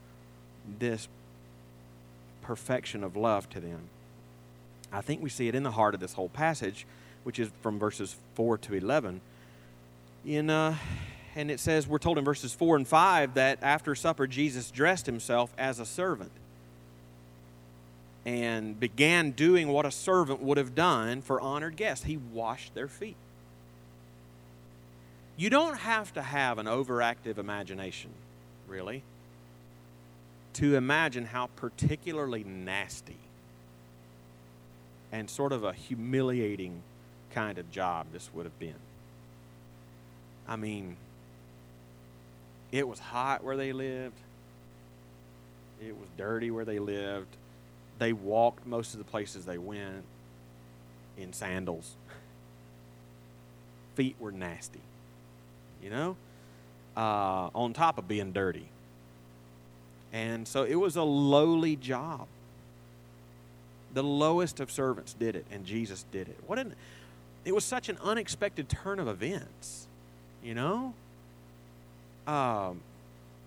this 0.79 1.07
perfection 2.41 3.03
of 3.03 3.15
love 3.15 3.49
to 3.51 3.59
them? 3.59 3.81
I 4.91 5.01
think 5.01 5.21
we 5.21 5.29
see 5.29 5.47
it 5.47 5.55
in 5.55 5.63
the 5.63 5.71
heart 5.71 5.93
of 5.93 5.99
this 5.99 6.13
whole 6.13 6.29
passage, 6.29 6.85
which 7.23 7.39
is 7.39 7.49
from 7.61 7.79
verses 7.79 8.15
4 8.35 8.57
to 8.59 8.73
11. 8.73 9.21
In, 10.25 10.49
uh, 10.49 10.75
and 11.35 11.49
it 11.49 11.59
says, 11.59 11.87
we're 11.87 11.99
told 11.99 12.17
in 12.17 12.25
verses 12.25 12.53
4 12.53 12.75
and 12.75 12.87
5 12.87 13.33
that 13.35 13.59
after 13.61 13.95
supper, 13.95 14.27
Jesus 14.27 14.71
dressed 14.71 15.05
himself 15.05 15.51
as 15.57 15.79
a 15.79 15.85
servant 15.85 16.31
and 18.25 18.79
began 18.79 19.31
doing 19.31 19.67
what 19.67 19.85
a 19.85 19.91
servant 19.91 20.41
would 20.41 20.57
have 20.57 20.75
done 20.75 21.21
for 21.21 21.41
honored 21.41 21.75
guests. 21.75 22.05
He 22.05 22.17
washed 22.17 22.73
their 22.73 22.87
feet. 22.87 23.15
You 25.35 25.49
don't 25.49 25.77
have 25.77 26.13
to 26.13 26.21
have 26.21 26.57
an 26.57 26.67
overactive 26.67 27.37
imagination, 27.37 28.11
really, 28.67 29.03
to 30.53 30.75
imagine 30.75 31.25
how 31.25 31.47
particularly 31.55 32.43
nasty 32.43 33.17
and 35.11 35.29
sort 35.29 35.51
of 35.51 35.63
a 35.63 35.73
humiliating 35.73 36.81
kind 37.31 37.57
of 37.57 37.71
job 37.71 38.07
this 38.11 38.29
would 38.33 38.45
have 38.45 38.59
been. 38.59 38.75
I 40.47 40.55
mean, 40.55 40.97
it 42.71 42.87
was 42.87 42.99
hot 42.99 43.43
where 43.43 43.57
they 43.57 43.73
lived, 43.73 44.19
it 45.81 45.97
was 45.97 46.07
dirty 46.17 46.51
where 46.51 46.65
they 46.65 46.79
lived 46.79 47.35
they 47.99 48.13
walked 48.13 48.65
most 48.65 48.93
of 48.93 48.97
the 48.97 49.05
places 49.05 49.45
they 49.45 49.57
went 49.57 50.03
in 51.17 51.31
sandals. 51.33 51.95
Feet 53.95 54.15
were 54.19 54.31
nasty, 54.31 54.81
you 55.83 55.89
know, 55.89 56.15
uh, 56.95 57.49
on 57.53 57.73
top 57.73 57.97
of 57.97 58.07
being 58.07 58.31
dirty. 58.31 58.67
And 60.13 60.47
so 60.47 60.63
it 60.63 60.75
was 60.75 60.95
a 60.95 61.03
lowly 61.03 61.75
job. 61.75 62.27
The 63.93 64.03
lowest 64.03 64.59
of 64.59 64.71
servants 64.71 65.13
did 65.13 65.35
it, 65.35 65.45
and 65.51 65.65
Jesus 65.65 66.05
did 66.11 66.27
it. 66.27 66.37
What 66.47 66.59
an, 66.59 66.73
it 67.45 67.53
was 67.53 67.65
such 67.65 67.89
an 67.89 67.97
unexpected 68.03 68.69
turn 68.69 68.99
of 68.99 69.07
events, 69.07 69.87
you 70.43 70.53
know? 70.53 70.93
Um, 72.25 72.81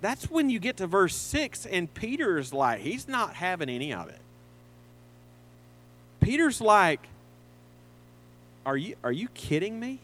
that's 0.00 0.30
when 0.30 0.50
you 0.50 0.58
get 0.58 0.76
to 0.78 0.86
verse 0.86 1.14
6, 1.16 1.66
and 1.66 1.92
Peter's 1.92 2.52
like, 2.52 2.80
he's 2.80 3.08
not 3.08 3.34
having 3.34 3.68
any 3.68 3.92
of 3.92 4.08
it. 4.08 4.20
Peter's 6.20 6.60
like, 6.60 7.00
Are 8.64 8.76
you, 8.76 8.96
are 9.02 9.12
you 9.12 9.28
kidding 9.28 9.78
me? 9.78 10.00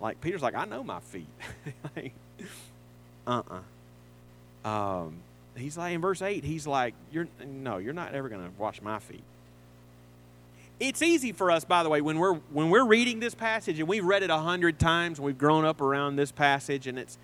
Like, 0.00 0.20
Peter's 0.20 0.42
like, 0.42 0.54
I 0.54 0.64
know 0.64 0.82
my 0.82 1.00
feet. 1.00 1.28
like, 1.96 2.12
uh 3.26 3.30
uh-uh. 3.30 3.60
uh 4.64 4.68
um, 4.68 5.16
he's 5.56 5.76
like, 5.76 5.94
in 5.94 6.00
verse 6.00 6.22
8, 6.22 6.44
he's 6.44 6.66
like, 6.66 6.94
you're, 7.12 7.28
No, 7.46 7.78
you're 7.78 7.92
not 7.92 8.14
ever 8.14 8.28
going 8.28 8.42
to 8.42 8.50
wash 8.58 8.80
my 8.82 8.98
feet. 8.98 9.22
It's 10.78 11.02
easy 11.02 11.32
for 11.32 11.50
us, 11.50 11.64
by 11.64 11.82
the 11.82 11.90
way, 11.90 12.00
when 12.00 12.18
we're, 12.18 12.34
when 12.34 12.70
we're 12.70 12.86
reading 12.86 13.20
this 13.20 13.34
passage, 13.34 13.78
and 13.78 13.86
we've 13.86 14.04
read 14.04 14.22
it 14.22 14.30
a 14.30 14.38
hundred 14.38 14.78
times, 14.78 15.20
we've 15.20 15.36
grown 15.36 15.66
up 15.66 15.82
around 15.82 16.16
this 16.16 16.32
passage, 16.32 16.86
and 16.86 16.98
it's, 16.98 17.18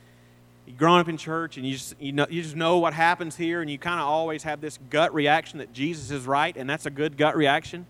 you've 0.66 0.76
grown 0.76 1.00
up 1.00 1.08
in 1.08 1.16
church 1.16 1.56
and 1.56 1.66
you 1.66 1.74
just, 1.74 1.94
you, 2.00 2.12
know, 2.12 2.26
you 2.28 2.42
just 2.42 2.56
know 2.56 2.78
what 2.78 2.92
happens 2.92 3.36
here 3.36 3.62
and 3.62 3.70
you 3.70 3.78
kind 3.78 4.00
of 4.00 4.06
always 4.06 4.42
have 4.42 4.60
this 4.60 4.78
gut 4.90 5.14
reaction 5.14 5.60
that 5.60 5.72
jesus 5.72 6.10
is 6.10 6.26
right 6.26 6.56
and 6.56 6.68
that's 6.68 6.86
a 6.86 6.90
good 6.90 7.16
gut 7.16 7.36
reaction 7.36 7.86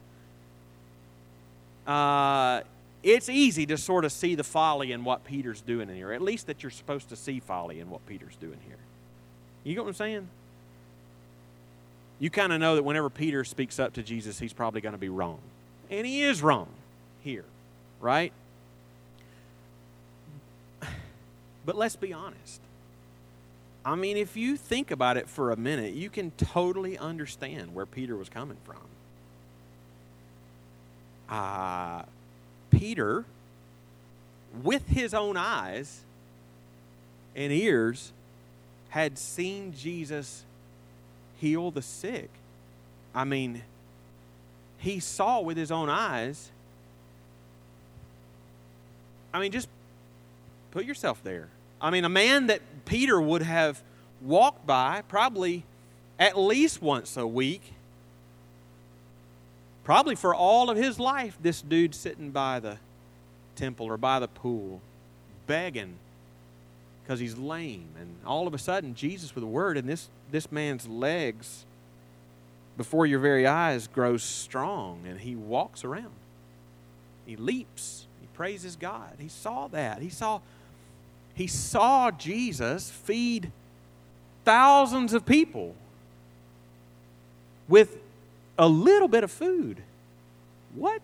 uh, 1.87 2.61
it's 3.07 3.29
easy 3.29 3.67
to 3.67 3.77
sort 3.79 4.05
of 4.05 4.13
see 4.13 4.35
the 4.35 4.45
folly 4.45 4.93
in 4.93 5.05
what 5.05 5.25
peter's 5.25 5.61
doing 5.61 5.89
in 5.89 5.97
here 5.97 6.13
at 6.13 6.23
least 6.23 6.47
that 6.49 6.63
you're 6.63 6.71
supposed 6.71 7.09
to 7.09 7.17
see 7.17 7.41
folly 7.41 7.81
in 7.81 7.91
what 7.91 8.05
peter's 8.07 8.37
doing 8.37 8.59
here. 8.67 8.79
You 9.65 9.75
get 9.75 9.83
what 9.83 9.89
i'm 9.89 9.95
saying? 9.95 10.29
You 12.19 12.31
kind 12.31 12.53
of 12.53 12.61
know 12.61 12.77
that 12.77 12.83
whenever 12.83 13.11
peter 13.11 13.45
speaks 13.45 13.79
up 13.79 13.95
to 13.95 14.03
jesus 14.03 14.39
he's 14.39 14.53
probably 14.53 14.81
going 14.81 14.95
to 14.95 14.99
be 14.99 15.09
wrong. 15.09 15.39
And 15.91 16.07
he 16.07 16.23
is 16.23 16.43
wrong 16.43 16.69
here 17.23 17.45
right? 18.01 18.33
But 21.65 21.77
let's 21.77 21.97
be 21.97 22.13
honest. 22.13 22.61
I 23.85 23.95
mean, 23.97 24.17
if 24.17 24.37
you 24.37 24.57
think 24.57 24.91
about 24.91 25.17
it 25.17 25.29
for 25.29 25.51
a 25.51 25.57
minute, 25.57 25.95
you 25.95 26.11
can 26.11 26.31
totally 26.33 26.99
understand 26.99 27.75
where 27.75 27.87
Peter 27.87 28.17
was 28.17 28.29
coming 28.29 28.57
from. 28.65 28.79
uh, 31.29 32.03
Peter, 32.77 33.25
with 34.63 34.87
his 34.89 35.15
own 35.15 35.37
eyes 35.37 36.01
and 37.35 37.53
ears, 37.53 38.13
had 38.91 39.19
seen 39.19 39.75
Jesus 39.77 40.45
heal 41.39 41.71
the 41.71 41.83
sick. 41.83 42.31
I 43.15 43.25
mean, 43.25 43.63
he 44.79 45.01
saw 45.01 45.41
with 45.41 45.57
his 45.57 45.71
own 45.71 45.89
eyes. 45.89 46.51
I 49.33 49.41
mean, 49.41 49.53
just 49.53 49.69
put 50.71 50.85
yourself 50.85 51.23
there. 51.23 51.49
I 51.81 51.91
mean, 51.91 52.05
a 52.05 52.11
man 52.11 52.47
that 52.49 52.61
Peter 52.85 53.21
would 53.21 53.43
have 53.43 53.83
walked 54.23 54.67
by 54.67 55.03
probably 55.09 55.65
at 56.19 56.39
least 56.39 56.81
once 56.81 57.17
a 57.17 57.27
week, 57.27 57.63
probably 59.87 60.17
for 60.17 60.35
all 60.35 60.69
of 60.69 60.77
his 60.77 60.99
life, 60.99 61.39
this 61.41 61.63
dude 61.63 61.95
sitting 61.95 62.33
by 62.33 62.59
the 62.59 62.77
temple 63.55 63.87
or 63.87 63.97
by 63.97 64.19
the 64.19 64.27
pool, 64.27 64.81
begging 65.47 65.95
because 67.05 67.21
he's 67.21 67.39
lame. 67.39 67.87
And 67.97 68.17
all 68.27 68.49
of 68.49 68.53
a 68.53 68.59
sudden, 68.59 68.97
Jesus 68.97 69.37
with 69.37 69.45
a 69.45 69.47
word, 69.47 69.77
and 69.77 69.89
this, 69.89 70.09
this 70.33 70.51
man's 70.51 70.89
legs 70.89 71.65
before 72.77 73.07
your 73.07 73.21
very 73.21 73.47
eyes 73.47 73.87
grows 73.87 74.25
strong 74.25 75.03
and 75.07 75.21
he 75.21 75.37
walks 75.37 75.85
around. 75.85 76.15
He 77.25 77.37
leaps. 77.37 78.09
He 78.21 78.27
praises 78.35 78.75
God. 78.75 79.13
He 79.21 79.29
saw 79.29 79.69
that. 79.69 80.03
He 80.03 80.11
saw 80.11 80.41
he 81.37 81.47
saw 81.47 82.11
Jesus 82.11 82.91
feed 82.91 83.53
thousands 84.45 85.13
of 85.13 85.25
people 85.25 85.77
with 87.69 87.99
a 88.59 88.69
little 88.69 89.09
bit 89.09 89.25
of 89.25 89.31
food. 89.31 89.83
What? 90.75 91.03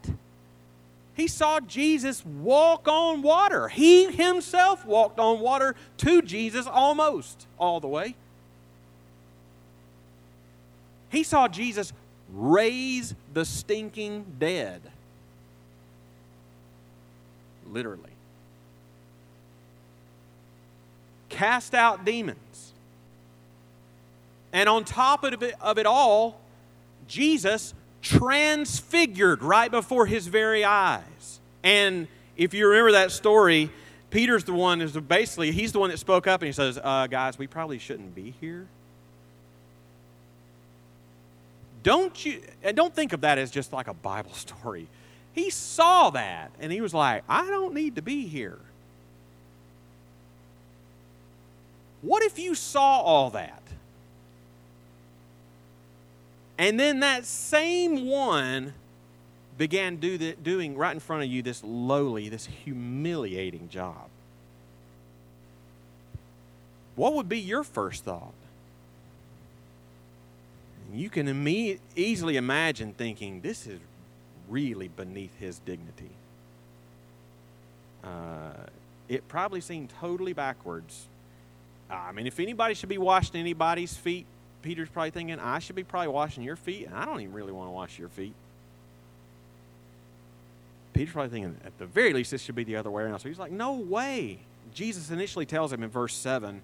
He 1.14 1.28
saw 1.28 1.60
Jesus 1.60 2.24
walk 2.24 2.88
on 2.88 3.22
water. 3.22 3.68
He 3.68 4.10
himself 4.10 4.86
walked 4.86 5.18
on 5.18 5.40
water 5.40 5.74
to 5.98 6.22
Jesus 6.22 6.66
almost 6.66 7.46
all 7.58 7.80
the 7.80 7.88
way. 7.88 8.14
He 11.10 11.22
saw 11.22 11.48
Jesus 11.48 11.92
raise 12.32 13.14
the 13.34 13.44
stinking 13.44 14.24
dead. 14.38 14.80
Literally. 17.70 18.08
Cast 21.28 21.74
out 21.74 22.04
demons. 22.04 22.72
And 24.54 24.68
on 24.68 24.84
top 24.84 25.24
of 25.24 25.42
it, 25.42 25.54
of 25.60 25.78
it 25.78 25.86
all, 25.86 26.38
Jesus 27.12 27.74
transfigured 28.00 29.42
right 29.42 29.70
before 29.70 30.06
his 30.06 30.28
very 30.28 30.64
eyes. 30.64 31.40
And 31.62 32.08
if 32.38 32.54
you 32.54 32.66
remember 32.66 32.92
that 32.92 33.12
story, 33.12 33.68
Peter's 34.08 34.44
the 34.44 34.54
one 34.54 34.80
is 34.80 34.92
basically 34.92 35.52
he's 35.52 35.72
the 35.72 35.78
one 35.78 35.90
that 35.90 35.98
spoke 35.98 36.26
up 36.26 36.40
and 36.40 36.46
he 36.46 36.52
says, 36.52 36.80
uh, 36.82 37.06
"Guys, 37.08 37.38
we 37.38 37.46
probably 37.46 37.78
shouldn't 37.78 38.14
be 38.14 38.32
here." 38.40 38.66
Don't 41.82 42.24
you 42.24 42.40
and 42.62 42.74
don't 42.74 42.94
think 42.94 43.12
of 43.12 43.20
that 43.20 43.36
as 43.36 43.50
just 43.50 43.74
like 43.74 43.88
a 43.88 43.94
Bible 43.94 44.32
story. 44.32 44.88
He 45.34 45.50
saw 45.50 46.08
that 46.10 46.50
and 46.60 46.72
he 46.72 46.80
was 46.80 46.94
like, 46.94 47.24
I 47.28 47.46
don't 47.46 47.74
need 47.74 47.96
to 47.96 48.02
be 48.02 48.26
here. 48.26 48.58
What 52.00 52.22
if 52.22 52.38
you 52.38 52.54
saw 52.54 53.00
all 53.00 53.30
that? 53.30 53.61
And 56.62 56.78
then 56.78 57.00
that 57.00 57.24
same 57.24 58.06
one 58.06 58.74
began 59.58 59.96
do 59.96 60.16
the, 60.16 60.34
doing 60.34 60.76
right 60.76 60.94
in 60.94 61.00
front 61.00 61.24
of 61.24 61.28
you 61.28 61.42
this 61.42 61.60
lowly, 61.64 62.28
this 62.28 62.46
humiliating 62.46 63.68
job. 63.68 64.08
What 66.94 67.14
would 67.14 67.28
be 67.28 67.40
your 67.40 67.64
first 67.64 68.04
thought? 68.04 68.32
You 70.94 71.10
can 71.10 71.26
imme- 71.26 71.80
easily 71.96 72.36
imagine 72.36 72.92
thinking, 72.92 73.40
this 73.40 73.66
is 73.66 73.80
really 74.48 74.86
beneath 74.86 75.36
his 75.40 75.58
dignity. 75.58 76.10
Uh, 78.04 78.52
it 79.08 79.26
probably 79.26 79.60
seemed 79.60 79.92
totally 80.00 80.32
backwards. 80.32 81.06
I 81.90 82.12
mean, 82.12 82.28
if 82.28 82.38
anybody 82.38 82.74
should 82.74 82.88
be 82.88 82.98
washing 82.98 83.34
anybody's 83.34 83.96
feet, 83.96 84.26
Peter's 84.62 84.88
probably 84.88 85.10
thinking, 85.10 85.38
I 85.38 85.58
should 85.58 85.76
be 85.76 85.84
probably 85.84 86.08
washing 86.08 86.42
your 86.42 86.56
feet, 86.56 86.86
and 86.86 86.94
I 86.94 87.04
don't 87.04 87.20
even 87.20 87.34
really 87.34 87.52
want 87.52 87.68
to 87.68 87.72
wash 87.72 87.98
your 87.98 88.08
feet. 88.08 88.34
Peter's 90.92 91.12
probably 91.12 91.30
thinking, 91.30 91.56
at 91.64 91.76
the 91.78 91.86
very 91.86 92.12
least, 92.12 92.30
this 92.30 92.42
should 92.42 92.54
be 92.54 92.64
the 92.64 92.76
other 92.76 92.90
way 92.90 93.02
around. 93.02 93.18
So 93.18 93.28
he's 93.28 93.38
like, 93.38 93.52
no 93.52 93.74
way. 93.74 94.38
Jesus 94.74 95.10
initially 95.10 95.46
tells 95.46 95.72
him 95.72 95.82
in 95.82 95.90
verse 95.90 96.14
7 96.14 96.62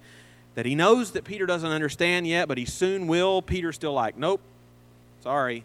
that 0.55 0.65
he 0.65 0.75
knows 0.75 1.11
that 1.11 1.23
Peter 1.23 1.45
doesn't 1.45 1.69
understand 1.69 2.27
yet, 2.27 2.47
but 2.47 2.57
he 2.57 2.65
soon 2.65 3.07
will. 3.07 3.41
Peter's 3.41 3.75
still 3.75 3.93
like, 3.93 4.17
nope, 4.17 4.41
sorry. 5.21 5.63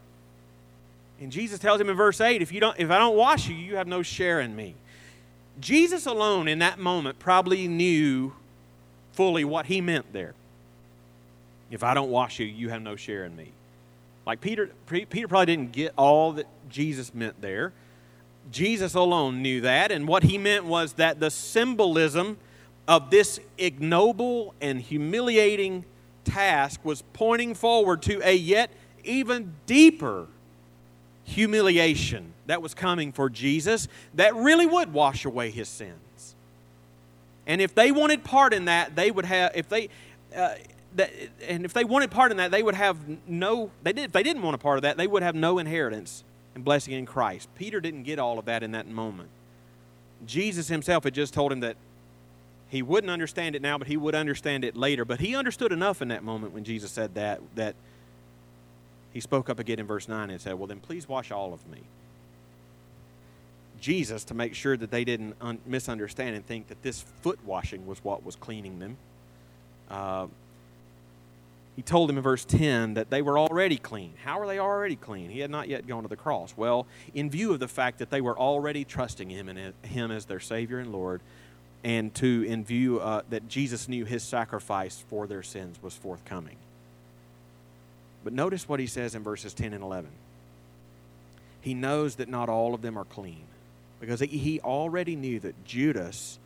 And 1.20 1.30
Jesus 1.30 1.58
tells 1.58 1.80
him 1.80 1.88
in 1.88 1.96
verse 1.96 2.20
8, 2.20 2.42
if, 2.42 2.52
you 2.52 2.60
don't, 2.60 2.78
if 2.78 2.90
I 2.90 2.98
don't 2.98 3.16
wash 3.16 3.48
you, 3.48 3.54
you 3.54 3.76
have 3.76 3.86
no 3.86 4.02
share 4.02 4.40
in 4.40 4.54
me. 4.56 4.74
Jesus 5.60 6.06
alone 6.06 6.48
in 6.48 6.58
that 6.58 6.78
moment 6.78 7.18
probably 7.18 7.68
knew 7.68 8.32
fully 9.12 9.44
what 9.44 9.66
he 9.66 9.80
meant 9.80 10.12
there. 10.12 10.34
If 11.70 11.82
I 11.82 11.94
don't 11.94 12.10
wash 12.10 12.38
you, 12.38 12.46
you 12.46 12.68
have 12.68 12.82
no 12.82 12.96
share 12.96 13.24
in 13.24 13.34
me. 13.34 13.48
Like 14.26 14.40
Peter, 14.40 14.70
Peter 14.86 15.28
probably 15.28 15.46
didn't 15.46 15.72
get 15.72 15.92
all 15.96 16.32
that 16.32 16.46
Jesus 16.68 17.14
meant 17.14 17.40
there. 17.40 17.72
Jesus 18.50 18.94
alone 18.94 19.42
knew 19.42 19.62
that, 19.62 19.90
and 19.90 20.06
what 20.06 20.22
he 20.22 20.36
meant 20.36 20.66
was 20.66 20.94
that 20.94 21.18
the 21.18 21.30
symbolism 21.30 22.36
of 22.86 23.10
this 23.10 23.40
ignoble 23.56 24.54
and 24.60 24.80
humiliating 24.80 25.84
task 26.24 26.84
was 26.84 27.02
pointing 27.12 27.54
forward 27.54 28.02
to 28.02 28.20
a 28.22 28.34
yet 28.34 28.70
even 29.04 29.54
deeper 29.66 30.26
humiliation 31.24 32.32
that 32.46 32.60
was 32.60 32.74
coming 32.74 33.12
for 33.12 33.30
Jesus 33.30 33.88
that 34.14 34.34
really 34.34 34.66
would 34.66 34.92
wash 34.92 35.24
away 35.24 35.50
his 35.50 35.68
sins. 35.68 36.34
And 37.46 37.60
if 37.60 37.74
they 37.74 37.92
wanted 37.92 38.24
part 38.24 38.52
in 38.54 38.66
that, 38.66 38.94
they 38.96 39.10
would 39.10 39.24
have, 39.24 39.52
if 39.54 39.68
they, 39.68 39.88
uh, 40.36 40.54
that, 40.94 41.10
and 41.46 41.64
if 41.64 41.72
they 41.72 41.84
wanted 41.84 42.10
part 42.10 42.30
in 42.30 42.36
that, 42.38 42.50
they 42.50 42.62
would 42.62 42.74
have 42.74 42.98
no, 43.28 43.70
they 43.82 43.92
did, 43.92 44.04
if 44.06 44.12
they 44.12 44.22
didn't 44.22 44.42
want 44.42 44.54
a 44.54 44.58
part 44.58 44.78
of 44.78 44.82
that, 44.82 44.96
they 44.96 45.06
would 45.06 45.22
have 45.22 45.34
no 45.34 45.58
inheritance 45.58 46.24
and 46.54 46.64
blessing 46.64 46.94
in 46.94 47.06
Christ. 47.06 47.48
Peter 47.56 47.80
didn't 47.80 48.04
get 48.04 48.18
all 48.18 48.38
of 48.38 48.44
that 48.44 48.62
in 48.62 48.72
that 48.72 48.86
moment. 48.86 49.28
Jesus 50.26 50.68
himself 50.68 51.04
had 51.04 51.14
just 51.14 51.34
told 51.34 51.52
him 51.52 51.60
that 51.60 51.76
he 52.68 52.82
wouldn't 52.82 53.10
understand 53.10 53.54
it 53.54 53.62
now, 53.62 53.78
but 53.78 53.86
he 53.86 53.96
would 53.96 54.14
understand 54.14 54.64
it 54.64 54.76
later. 54.76 55.04
But 55.04 55.20
he 55.20 55.36
understood 55.36 55.72
enough 55.72 56.02
in 56.02 56.08
that 56.08 56.24
moment 56.24 56.52
when 56.52 56.64
Jesus 56.64 56.90
said 56.90 57.14
that, 57.14 57.40
that 57.54 57.74
he 59.12 59.20
spoke 59.20 59.48
up 59.48 59.58
again 59.58 59.78
in 59.78 59.86
verse 59.86 60.08
9 60.08 60.30
and 60.30 60.40
said, 60.40 60.54
Well, 60.54 60.66
then 60.66 60.80
please 60.80 61.08
wash 61.08 61.30
all 61.30 61.52
of 61.52 61.66
me. 61.68 61.82
Jesus, 63.80 64.24
to 64.24 64.34
make 64.34 64.54
sure 64.54 64.76
that 64.76 64.90
they 64.90 65.04
didn't 65.04 65.36
un- 65.40 65.60
misunderstand 65.66 66.34
and 66.34 66.46
think 66.46 66.68
that 66.68 66.82
this 66.82 67.04
foot 67.22 67.38
washing 67.44 67.86
was 67.86 68.02
what 68.02 68.24
was 68.24 68.34
cleaning 68.34 68.78
them, 68.78 68.96
uh, 69.90 70.26
he 71.76 71.82
told 71.82 72.08
them 72.08 72.16
in 72.16 72.22
verse 72.22 72.44
10 72.44 72.94
that 72.94 73.10
they 73.10 73.20
were 73.20 73.38
already 73.38 73.76
clean. 73.76 74.14
How 74.24 74.38
are 74.38 74.46
they 74.46 74.58
already 74.58 74.94
clean? 74.94 75.30
He 75.30 75.40
had 75.40 75.50
not 75.50 75.68
yet 75.68 75.86
gone 75.86 76.02
to 76.04 76.08
the 76.08 76.16
cross. 76.16 76.54
Well, 76.56 76.86
in 77.14 77.30
view 77.30 77.52
of 77.52 77.60
the 77.60 77.68
fact 77.68 77.98
that 77.98 78.10
they 78.10 78.20
were 78.20 78.38
already 78.38 78.84
trusting 78.84 79.28
him 79.28 79.48
and 79.48 79.74
him 79.82 80.10
as 80.10 80.26
their 80.26 80.40
Savior 80.40 80.78
and 80.78 80.92
Lord, 80.92 81.20
and 81.82 82.14
to 82.14 82.44
in 82.46 82.64
view 82.64 83.00
uh, 83.00 83.22
that 83.30 83.48
Jesus 83.48 83.88
knew 83.88 84.04
his 84.04 84.22
sacrifice 84.22 85.04
for 85.10 85.26
their 85.26 85.42
sins 85.42 85.82
was 85.82 85.94
forthcoming. 85.94 86.56
But 88.22 88.32
notice 88.32 88.68
what 88.68 88.80
he 88.80 88.86
says 88.86 89.14
in 89.14 89.22
verses 89.22 89.52
10 89.52 89.74
and 89.74 89.82
11. 89.82 90.10
He 91.60 91.74
knows 91.74 92.16
that 92.16 92.28
not 92.28 92.48
all 92.48 92.74
of 92.74 92.82
them 92.82 92.96
are 92.96 93.04
clean 93.04 93.44
because 94.00 94.20
he 94.20 94.60
already 94.60 95.16
knew 95.16 95.40
that 95.40 95.64
Judas 95.64 96.38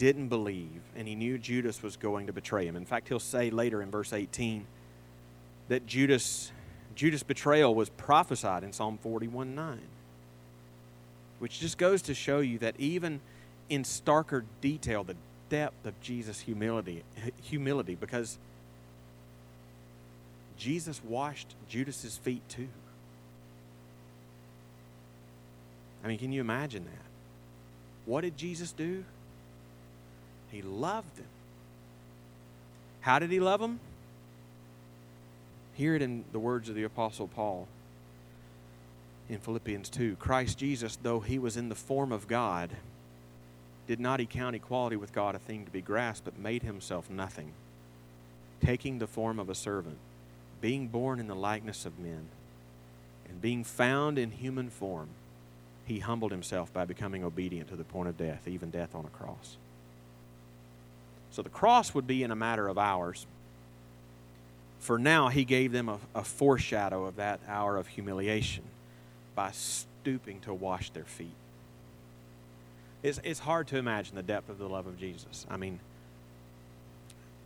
didn't 0.00 0.28
believe 0.28 0.80
and 0.96 1.06
he 1.06 1.14
knew 1.14 1.36
Judas 1.36 1.82
was 1.82 1.98
going 1.98 2.26
to 2.26 2.32
betray 2.32 2.64
him. 2.64 2.74
In 2.74 2.86
fact, 2.86 3.08
he'll 3.08 3.20
say 3.20 3.50
later 3.50 3.82
in 3.82 3.90
verse 3.90 4.14
18 4.14 4.64
that 5.68 5.86
Judas 5.86 6.52
Judas' 6.94 7.22
betrayal 7.22 7.74
was 7.74 7.90
prophesied 7.90 8.64
in 8.64 8.72
Psalm 8.72 8.98
41 9.02 9.54
9, 9.54 9.78
which 11.38 11.60
just 11.60 11.76
goes 11.76 12.00
to 12.02 12.14
show 12.14 12.40
you 12.40 12.58
that 12.58 12.74
even 12.78 13.20
in 13.68 13.82
starker 13.82 14.44
detail, 14.62 15.04
the 15.04 15.16
depth 15.50 15.84
of 15.84 16.00
Jesus' 16.00 16.40
humility, 16.40 17.04
humility 17.42 17.94
because 17.94 18.38
Jesus 20.56 21.04
washed 21.04 21.54
Judas's 21.68 22.16
feet 22.16 22.42
too. 22.48 22.68
I 26.02 26.08
mean, 26.08 26.18
can 26.18 26.32
you 26.32 26.40
imagine 26.40 26.86
that? 26.86 27.04
What 28.06 28.22
did 28.22 28.38
Jesus 28.38 28.72
do? 28.72 29.04
He 30.50 30.62
loved 30.62 31.16
them. 31.16 31.26
How 33.00 33.18
did 33.18 33.30
he 33.30 33.40
love 33.40 33.60
them? 33.60 33.80
Hear 35.74 35.94
it 35.94 36.02
in 36.02 36.24
the 36.32 36.38
words 36.38 36.68
of 36.68 36.74
the 36.74 36.82
Apostle 36.82 37.28
Paul. 37.28 37.66
in 39.28 39.38
Philippians 39.38 39.88
2 39.88 40.16
Christ 40.16 40.58
Jesus, 40.58 40.96
though 40.96 41.20
he 41.20 41.38
was 41.38 41.56
in 41.56 41.68
the 41.68 41.74
form 41.74 42.12
of 42.12 42.26
God, 42.26 42.70
did 43.86 44.00
not 44.00 44.20
account 44.20 44.56
equality 44.56 44.96
with 44.96 45.12
God 45.12 45.34
a 45.34 45.38
thing 45.38 45.64
to 45.64 45.70
be 45.70 45.80
grasped, 45.80 46.24
but 46.24 46.38
made 46.38 46.62
himself 46.62 47.08
nothing, 47.08 47.52
taking 48.60 48.98
the 48.98 49.06
form 49.06 49.38
of 49.38 49.48
a 49.48 49.54
servant, 49.54 49.98
being 50.60 50.88
born 50.88 51.18
in 51.18 51.28
the 51.28 51.34
likeness 51.34 51.86
of 51.86 51.98
men, 51.98 52.28
and 53.28 53.40
being 53.40 53.64
found 53.64 54.18
in 54.18 54.32
human 54.32 54.68
form, 54.68 55.08
he 55.86 56.00
humbled 56.00 56.30
himself 56.30 56.72
by 56.72 56.84
becoming 56.84 57.24
obedient 57.24 57.68
to 57.68 57.76
the 57.76 57.84
point 57.84 58.08
of 58.08 58.16
death, 58.16 58.46
even 58.46 58.70
death 58.70 58.94
on 58.94 59.04
a 59.04 59.08
cross. 59.08 59.56
So 61.30 61.42
the 61.42 61.48
cross 61.48 61.94
would 61.94 62.06
be 62.06 62.22
in 62.22 62.30
a 62.30 62.36
matter 62.36 62.68
of 62.68 62.78
hours. 62.78 63.26
For 64.80 64.98
now, 64.98 65.28
he 65.28 65.44
gave 65.44 65.72
them 65.72 65.88
a, 65.88 65.98
a 66.14 66.24
foreshadow 66.24 67.04
of 67.04 67.16
that 67.16 67.40
hour 67.46 67.76
of 67.76 67.86
humiliation 67.86 68.64
by 69.34 69.50
stooping 69.52 70.40
to 70.40 70.54
wash 70.54 70.90
their 70.90 71.04
feet. 71.04 71.34
It's, 73.02 73.20
it's 73.22 73.40
hard 73.40 73.68
to 73.68 73.76
imagine 73.76 74.16
the 74.16 74.22
depth 74.22 74.48
of 74.48 74.58
the 74.58 74.68
love 74.68 74.86
of 74.86 74.98
Jesus. 74.98 75.46
I 75.50 75.56
mean, 75.56 75.80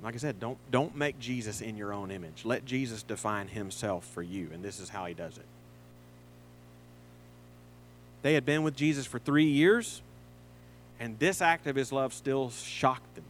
like 0.03 0.15
I 0.15 0.19
said, 0.19 0.39
don't, 0.39 0.59
don't 0.71 0.97
make 0.97 1.19
Jesus 1.19 1.61
in 1.61 1.77
your 1.77 1.93
own 1.93 2.11
image. 2.11 2.45
Let 2.45 2.65
Jesus 2.65 3.03
define 3.03 3.49
himself 3.49 4.05
for 4.05 4.23
you, 4.23 4.51
and 4.53 4.63
this 4.63 4.81
is 4.81 4.89
how 4.89 5.07
he 5.07 5.15
does 5.15 5.37
it. 5.39 5.47
They 8.23 8.35
had 8.35 8.45
been 8.45 8.63
with 8.63 8.77
Jesus 8.77 9.07
for 9.07 9.19
three 9.19 9.47
years, 9.47 10.03
and 11.01 11.19
this 11.19 11.41
act 11.43 11.67
of 11.67 11.77
his 11.77 11.93
love 11.93 12.13
still 12.13 12.51
shocked 12.51 13.15
them. 13.15 13.25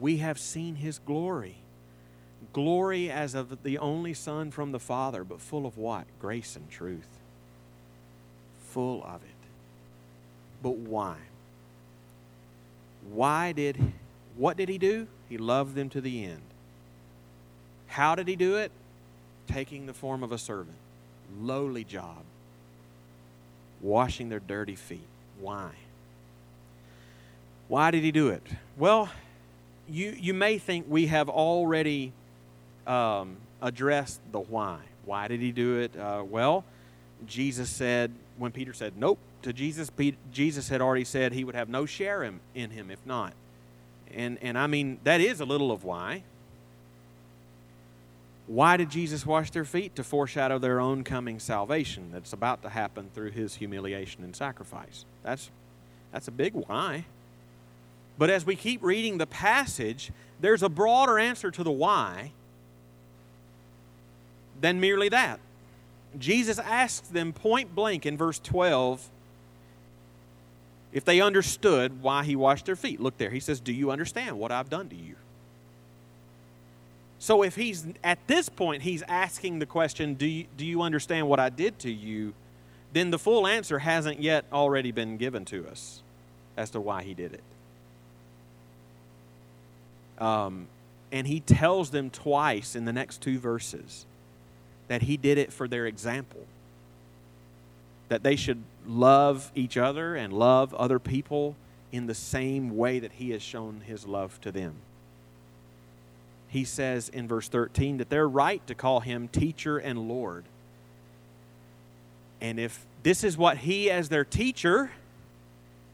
We 0.00 0.16
have 0.16 0.38
seen 0.38 0.76
his 0.76 0.98
glory 0.98 1.60
glory 2.52 3.10
as 3.10 3.34
of 3.34 3.62
the 3.62 3.78
only 3.78 4.14
Son 4.14 4.50
from 4.50 4.72
the 4.72 4.80
Father, 4.80 5.24
but 5.24 5.40
full 5.40 5.66
of 5.66 5.76
what? 5.76 6.06
Grace 6.20 6.56
and 6.56 6.68
truth. 6.70 7.08
Full 8.70 9.02
of 9.04 9.22
it. 9.22 9.28
But 10.62 10.76
why? 10.76 11.16
Why 13.10 13.52
did, 13.52 13.92
what 14.36 14.56
did 14.56 14.68
he 14.68 14.78
do? 14.78 15.06
He 15.28 15.38
loved 15.38 15.74
them 15.74 15.88
to 15.90 16.00
the 16.00 16.24
end. 16.24 16.42
How 17.86 18.14
did 18.14 18.28
he 18.28 18.36
do 18.36 18.56
it? 18.56 18.70
Taking 19.46 19.86
the 19.86 19.94
form 19.94 20.22
of 20.22 20.32
a 20.32 20.38
servant. 20.38 20.76
Lowly 21.40 21.84
job. 21.84 22.22
Washing 23.80 24.28
their 24.28 24.40
dirty 24.40 24.76
feet. 24.76 25.08
Why? 25.40 25.70
Why 27.68 27.90
did 27.90 28.02
he 28.02 28.12
do 28.12 28.28
it? 28.28 28.42
Well, 28.76 29.08
you, 29.90 30.16
you 30.18 30.34
may 30.34 30.58
think 30.58 30.86
we 30.88 31.06
have 31.06 31.28
already 31.28 32.12
um, 32.86 33.36
address 33.60 34.18
the 34.32 34.40
why. 34.40 34.78
Why 35.04 35.28
did 35.28 35.40
he 35.40 35.52
do 35.52 35.78
it? 35.78 35.96
Uh, 35.96 36.22
well, 36.26 36.64
Jesus 37.26 37.68
said, 37.68 38.12
when 38.38 38.52
Peter 38.52 38.72
said, 38.72 38.96
Nope, 38.96 39.18
to 39.42 39.52
Jesus, 39.52 39.90
Jesus 40.32 40.68
had 40.68 40.80
already 40.80 41.04
said 41.04 41.32
he 41.32 41.44
would 41.44 41.54
have 41.54 41.68
no 41.68 41.86
share 41.86 42.22
in, 42.22 42.40
in 42.54 42.70
him 42.70 42.90
if 42.90 43.04
not. 43.06 43.32
And, 44.12 44.38
and 44.42 44.58
I 44.58 44.66
mean, 44.66 44.98
that 45.04 45.20
is 45.20 45.40
a 45.40 45.44
little 45.44 45.70
of 45.70 45.84
why. 45.84 46.22
Why 48.46 48.76
did 48.76 48.90
Jesus 48.90 49.24
wash 49.24 49.52
their 49.52 49.64
feet? 49.64 49.94
To 49.96 50.04
foreshadow 50.04 50.58
their 50.58 50.80
own 50.80 51.04
coming 51.04 51.38
salvation 51.38 52.10
that's 52.12 52.32
about 52.32 52.62
to 52.62 52.68
happen 52.68 53.08
through 53.14 53.30
his 53.30 53.54
humiliation 53.54 54.24
and 54.24 54.34
sacrifice. 54.34 55.04
That's, 55.22 55.50
that's 56.12 56.26
a 56.26 56.32
big 56.32 56.54
why. 56.54 57.04
But 58.18 58.30
as 58.30 58.44
we 58.44 58.56
keep 58.56 58.82
reading 58.82 59.18
the 59.18 59.26
passage, 59.26 60.12
there's 60.40 60.62
a 60.62 60.68
broader 60.68 61.18
answer 61.18 61.50
to 61.50 61.62
the 61.62 61.70
why 61.70 62.32
than 64.60 64.80
merely 64.80 65.08
that. 65.08 65.40
Jesus 66.18 66.58
asks 66.58 67.08
them 67.08 67.32
point 67.32 67.74
blank 67.74 68.04
in 68.04 68.16
verse 68.16 68.38
12 68.38 69.08
if 70.92 71.04
they 71.04 71.20
understood 71.20 72.02
why 72.02 72.24
he 72.24 72.34
washed 72.34 72.66
their 72.66 72.76
feet. 72.76 73.00
Look 73.00 73.16
there. 73.16 73.30
He 73.30 73.40
says, 73.40 73.60
Do 73.60 73.72
you 73.72 73.90
understand 73.90 74.38
what 74.38 74.50
I've 74.50 74.68
done 74.68 74.88
to 74.88 74.96
you? 74.96 75.14
So 77.18 77.42
if 77.42 77.54
he's 77.54 77.86
at 78.02 78.18
this 78.26 78.48
point, 78.48 78.82
he's 78.82 79.02
asking 79.02 79.60
the 79.60 79.66
question, 79.66 80.14
Do 80.14 80.26
you, 80.26 80.46
do 80.56 80.66
you 80.66 80.82
understand 80.82 81.28
what 81.28 81.38
I 81.38 81.48
did 81.48 81.78
to 81.80 81.90
you? 81.90 82.34
Then 82.92 83.10
the 83.10 83.18
full 83.18 83.46
answer 83.46 83.78
hasn't 83.78 84.20
yet 84.20 84.44
already 84.52 84.90
been 84.90 85.16
given 85.16 85.44
to 85.46 85.68
us 85.68 86.02
as 86.56 86.70
to 86.70 86.80
why 86.80 87.04
he 87.04 87.14
did 87.14 87.32
it. 87.32 87.42
Um, 90.20 90.66
and 91.10 91.26
he 91.26 91.40
tells 91.40 91.90
them 91.90 92.10
twice 92.10 92.76
in 92.76 92.84
the 92.84 92.92
next 92.92 93.20
two 93.20 93.38
verses 93.38 94.06
that 94.88 95.02
he 95.02 95.16
did 95.16 95.38
it 95.38 95.52
for 95.52 95.66
their 95.66 95.86
example. 95.86 96.46
That 98.08 98.22
they 98.22 98.36
should 98.36 98.62
love 98.86 99.50
each 99.54 99.76
other 99.76 100.14
and 100.14 100.32
love 100.32 100.74
other 100.74 100.98
people 100.98 101.56
in 101.92 102.06
the 102.06 102.14
same 102.14 102.76
way 102.76 102.98
that 102.98 103.12
he 103.12 103.30
has 103.30 103.42
shown 103.42 103.82
his 103.86 104.06
love 104.06 104.40
to 104.42 104.52
them. 104.52 104.74
He 106.48 106.64
says 106.64 107.08
in 107.08 107.28
verse 107.28 107.48
13 107.48 107.98
that 107.98 108.10
they're 108.10 108.28
right 108.28 108.64
to 108.66 108.74
call 108.74 109.00
him 109.00 109.28
teacher 109.28 109.78
and 109.78 110.08
Lord. 110.08 110.44
And 112.40 112.58
if 112.58 112.84
this 113.02 113.22
is 113.22 113.36
what 113.36 113.58
he, 113.58 113.90
as 113.90 114.08
their 114.08 114.24
teacher, 114.24 114.90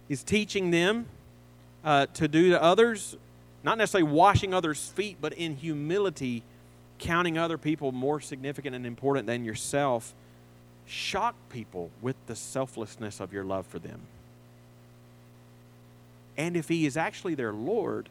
is 0.08 0.22
teaching 0.22 0.70
them 0.70 1.06
uh, 1.84 2.06
to 2.14 2.28
do 2.28 2.50
to 2.50 2.62
others, 2.62 3.16
not 3.66 3.78
necessarily 3.78 4.08
washing 4.08 4.54
others' 4.54 4.88
feet, 4.94 5.16
but 5.20 5.32
in 5.32 5.56
humility, 5.56 6.44
counting 7.00 7.36
other 7.36 7.58
people 7.58 7.90
more 7.90 8.20
significant 8.20 8.76
and 8.76 8.86
important 8.86 9.26
than 9.26 9.44
yourself, 9.44 10.14
shock 10.86 11.34
people 11.50 11.90
with 12.00 12.14
the 12.28 12.36
selflessness 12.36 13.18
of 13.18 13.32
your 13.32 13.42
love 13.42 13.66
for 13.66 13.80
them. 13.80 14.02
And 16.36 16.56
if 16.56 16.68
He 16.68 16.86
is 16.86 16.96
actually 16.96 17.34
their 17.34 17.52
Lord, 17.52 18.08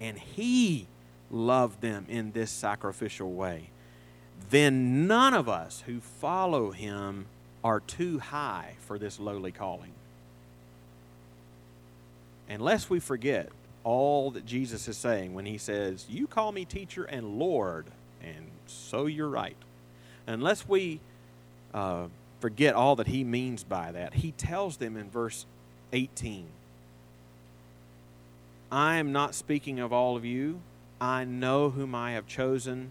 and 0.00 0.16
He 0.16 0.86
loved 1.28 1.80
them 1.80 2.06
in 2.08 2.30
this 2.30 2.52
sacrificial 2.52 3.32
way, 3.32 3.70
then 4.48 5.08
none 5.08 5.34
of 5.34 5.48
us 5.48 5.82
who 5.86 5.98
follow 5.98 6.70
Him 6.70 7.26
are 7.64 7.80
too 7.80 8.20
high 8.20 8.76
for 8.86 8.96
this 8.96 9.18
lowly 9.18 9.50
calling. 9.50 9.90
Unless 12.48 12.88
we 12.88 13.00
forget 13.00 13.48
all 13.84 14.30
that 14.32 14.46
Jesus 14.46 14.88
is 14.88 14.96
saying 14.96 15.34
when 15.34 15.46
he 15.46 15.58
says, 15.58 16.06
You 16.08 16.26
call 16.26 16.50
me 16.52 16.64
teacher 16.64 17.04
and 17.04 17.38
Lord, 17.38 17.86
and 18.22 18.46
so 18.66 19.06
you're 19.06 19.28
right. 19.28 19.56
Unless 20.26 20.66
we 20.66 21.00
uh, 21.72 22.06
forget 22.40 22.74
all 22.74 22.96
that 22.96 23.06
he 23.06 23.22
means 23.22 23.62
by 23.62 23.92
that, 23.92 24.14
he 24.14 24.32
tells 24.32 24.78
them 24.78 24.96
in 24.96 25.10
verse 25.10 25.46
18 25.92 26.46
I 28.74 28.96
am 28.96 29.12
not 29.12 29.36
speaking 29.36 29.78
of 29.78 29.92
all 29.92 30.16
of 30.16 30.24
you. 30.24 30.60
I 31.00 31.22
know 31.22 31.70
whom 31.70 31.94
I 31.94 32.12
have 32.12 32.26
chosen. 32.26 32.90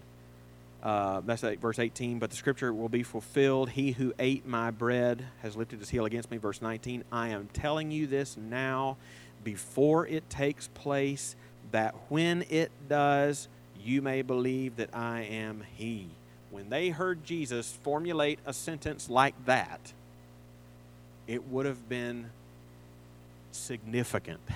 Uh, 0.82 1.20
that's 1.20 1.42
verse 1.42 1.78
18. 1.78 2.18
But 2.18 2.30
the 2.30 2.36
scripture 2.36 2.72
will 2.72 2.88
be 2.88 3.02
fulfilled. 3.02 3.68
He 3.68 3.92
who 3.92 4.14
ate 4.18 4.46
my 4.46 4.70
bread 4.70 5.26
has 5.42 5.56
lifted 5.56 5.80
his 5.80 5.90
heel 5.90 6.06
against 6.06 6.30
me. 6.30 6.38
Verse 6.38 6.62
19. 6.62 7.04
I 7.12 7.28
am 7.28 7.50
telling 7.52 7.90
you 7.90 8.06
this 8.06 8.38
now 8.38 8.96
before 9.44 10.06
it 10.06 10.28
takes 10.30 10.68
place, 10.68 11.36
that 11.70 11.94
when 12.08 12.44
it 12.50 12.70
does, 12.88 13.48
you 13.80 14.00
may 14.02 14.22
believe 14.22 14.76
that 14.76 14.90
I 14.94 15.22
am 15.22 15.64
He. 15.76 16.08
When 16.50 16.70
they 16.70 16.88
heard 16.88 17.24
Jesus 17.24 17.76
formulate 17.82 18.38
a 18.46 18.52
sentence 18.52 19.10
like 19.10 19.34
that, 19.44 19.92
it 21.26 21.46
would 21.48 21.66
have 21.66 21.88
been 21.88 22.30
significant. 23.52 24.40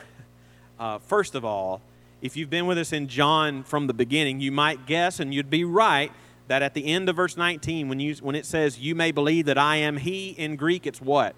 Uh, 0.80 0.96
first 0.98 1.34
of 1.34 1.44
all, 1.44 1.80
if 2.22 2.36
you've 2.36 2.50
been 2.50 2.68
with 2.68 2.78
us 2.78 2.92
in 2.92 3.08
John 3.08 3.64
from 3.64 3.88
the 3.88 3.92
beginning, 3.92 4.40
you 4.40 4.52
might 4.52 4.86
guess, 4.86 5.18
and 5.18 5.34
you'd 5.34 5.50
be 5.50 5.64
right, 5.64 6.12
that 6.46 6.62
at 6.62 6.74
the 6.74 6.86
end 6.86 7.08
of 7.08 7.16
verse 7.16 7.36
19, 7.36 7.88
when, 7.88 7.98
you, 7.98 8.14
when 8.20 8.36
it 8.36 8.46
says, 8.46 8.78
You 8.78 8.94
may 8.94 9.10
believe 9.10 9.46
that 9.46 9.58
I 9.58 9.74
am 9.78 9.96
He, 9.96 10.30
in 10.30 10.54
Greek, 10.54 10.86
it's 10.86 11.00
what? 11.00 11.34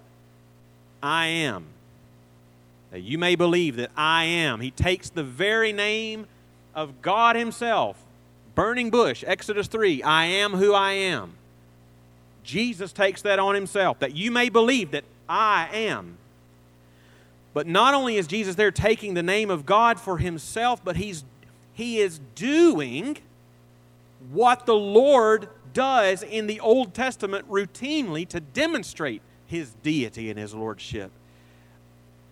I 1.01 1.25
am 1.25 1.65
that 2.91 3.01
you 3.01 3.17
may 3.17 3.35
believe 3.35 3.77
that 3.77 3.91
I 3.95 4.25
am. 4.25 4.59
He 4.59 4.69
takes 4.69 5.09
the 5.09 5.23
very 5.23 5.73
name 5.73 6.27
of 6.75 7.01
God 7.01 7.35
Himself. 7.35 7.97
Burning 8.53 8.89
bush, 8.89 9.23
Exodus 9.25 9.67
3, 9.67 10.03
I 10.03 10.25
am 10.25 10.53
who 10.53 10.73
I 10.73 10.91
am. 10.91 11.33
Jesus 12.43 12.91
takes 12.91 13.21
that 13.21 13.39
on 13.39 13.55
Himself, 13.55 13.99
that 13.99 14.15
you 14.15 14.29
may 14.29 14.49
believe 14.49 14.91
that 14.91 15.05
I 15.27 15.69
am. 15.71 16.17
But 17.53 17.65
not 17.65 17.93
only 17.93 18.17
is 18.17 18.27
Jesus 18.27 18.55
there 18.55 18.71
taking 18.71 19.13
the 19.13 19.23
name 19.23 19.49
of 19.49 19.65
God 19.65 19.99
for 19.99 20.17
Himself, 20.17 20.83
but 20.83 20.97
He's 20.97 21.23
He 21.73 21.99
is 21.99 22.19
doing 22.35 23.17
what 24.31 24.65
the 24.65 24.75
Lord 24.75 25.47
does 25.73 26.23
in 26.23 26.47
the 26.47 26.59
Old 26.59 26.93
Testament 26.93 27.49
routinely 27.49 28.27
to 28.27 28.41
demonstrate 28.41 29.21
His 29.47 29.71
deity 29.81 30.29
and 30.29 30.37
His 30.37 30.53
Lordship 30.53 31.11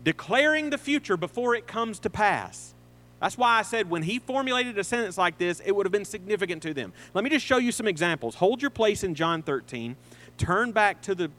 declaring 0.03 0.69
the 0.69 0.77
future 0.77 1.17
before 1.17 1.55
it 1.55 1.67
comes 1.67 1.99
to 1.99 2.09
pass. 2.09 2.73
That's 3.19 3.37
why 3.37 3.59
I 3.59 3.63
said 3.63 3.89
when 3.89 4.03
he 4.03 4.19
formulated 4.19 4.77
a 4.77 4.83
sentence 4.83 5.17
like 5.17 5.37
this, 5.37 5.61
it 5.65 5.75
would 5.75 5.85
have 5.85 5.91
been 5.91 6.05
significant 6.05 6.63
to 6.63 6.73
them. 6.73 6.93
Let 7.13 7.23
me 7.23 7.29
just 7.29 7.45
show 7.45 7.57
you 7.57 7.71
some 7.71 7.87
examples. 7.87 8.35
Hold 8.35 8.61
your 8.61 8.71
place 8.71 9.03
in 9.03 9.13
John 9.13 9.41
13. 9.41 9.97
Turn 10.37 10.71
back 10.71 11.01
to 11.01 11.15
the 11.15 11.29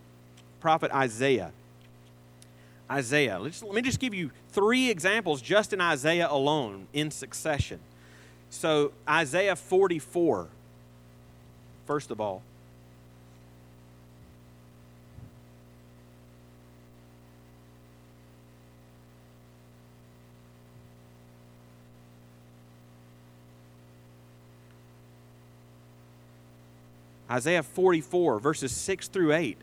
prophet 0.61 0.93
Isaiah. 0.93 1.53
Isaiah. 2.91 3.39
Let's, 3.39 3.63
let 3.63 3.75
me 3.75 3.83
just 3.83 4.01
give 4.01 4.13
you 4.13 4.31
three 4.51 4.91
examples 4.91 5.41
just 5.41 5.73
in 5.73 5.81
Isaiah 5.81 6.29
alone 6.31 6.87
in 6.93 7.11
succession. 7.11 7.81
So, 8.51 8.93
Isaiah 9.09 9.57
44, 9.57 10.49
first 11.87 12.11
of 12.11 12.21
all. 12.21 12.43
Isaiah 27.31 27.63
44, 27.63 28.41
verses 28.41 28.73
6 28.73 29.09
through 29.09 29.33
8. 29.33 29.57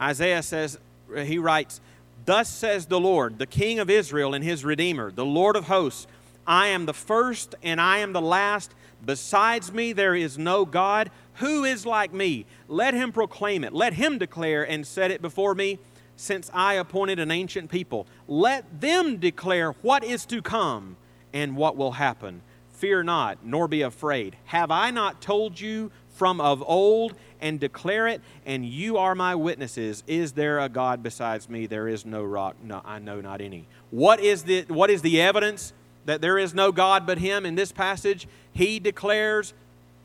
Isaiah 0.00 0.42
says, 0.42 0.78
he 1.24 1.38
writes, 1.38 1.80
Thus 2.24 2.48
says 2.48 2.86
the 2.86 3.00
Lord, 3.00 3.38
the 3.38 3.46
King 3.46 3.78
of 3.78 3.88
Israel 3.88 4.34
and 4.34 4.42
his 4.42 4.64
Redeemer, 4.64 5.12
the 5.12 5.24
Lord 5.24 5.56
of 5.56 5.66
hosts 5.66 6.06
I 6.46 6.68
am 6.68 6.86
the 6.86 6.94
first 6.94 7.54
and 7.62 7.80
I 7.80 7.98
am 7.98 8.12
the 8.12 8.20
last. 8.20 8.72
Besides 9.04 9.72
me, 9.72 9.92
there 9.92 10.14
is 10.14 10.38
no 10.38 10.64
God. 10.64 11.10
Who 11.34 11.64
is 11.64 11.84
like 11.84 12.12
me? 12.12 12.46
Let 12.68 12.94
him 12.94 13.12
proclaim 13.12 13.64
it. 13.64 13.72
Let 13.72 13.94
him 13.94 14.18
declare 14.18 14.62
and 14.62 14.86
set 14.86 15.10
it 15.10 15.20
before 15.20 15.54
me, 15.54 15.78
since 16.16 16.50
I 16.54 16.74
appointed 16.74 17.18
an 17.18 17.30
ancient 17.30 17.70
people. 17.70 18.06
Let 18.28 18.80
them 18.80 19.16
declare 19.16 19.72
what 19.82 20.04
is 20.04 20.24
to 20.26 20.40
come 20.40 20.96
and 21.32 21.56
what 21.56 21.76
will 21.76 21.92
happen. 21.92 22.40
Fear 22.76 23.04
not, 23.04 23.38
nor 23.42 23.68
be 23.68 23.82
afraid. 23.82 24.36
Have 24.46 24.70
I 24.70 24.90
not 24.90 25.22
told 25.22 25.58
you 25.58 25.90
from 26.10 26.40
of 26.42 26.62
old 26.66 27.14
and 27.40 27.58
declare 27.58 28.06
it? 28.06 28.20
And 28.44 28.66
you 28.66 28.98
are 28.98 29.14
my 29.14 29.34
witnesses. 29.34 30.02
Is 30.06 30.32
there 30.32 30.60
a 30.60 30.68
God 30.68 31.02
besides 31.02 31.48
me? 31.48 31.66
There 31.66 31.88
is 31.88 32.04
no 32.04 32.22
rock. 32.22 32.56
No, 32.62 32.82
I 32.84 32.98
know 32.98 33.22
not 33.22 33.40
any. 33.40 33.66
What 33.90 34.20
is 34.20 34.42
the, 34.42 34.62
what 34.68 34.90
is 34.90 35.00
the 35.00 35.22
evidence 35.22 35.72
that 36.04 36.20
there 36.20 36.36
is 36.36 36.52
no 36.52 36.70
God 36.70 37.06
but 37.06 37.16
Him 37.16 37.46
in 37.46 37.54
this 37.54 37.72
passage? 37.72 38.28
He 38.52 38.78
declares 38.78 39.54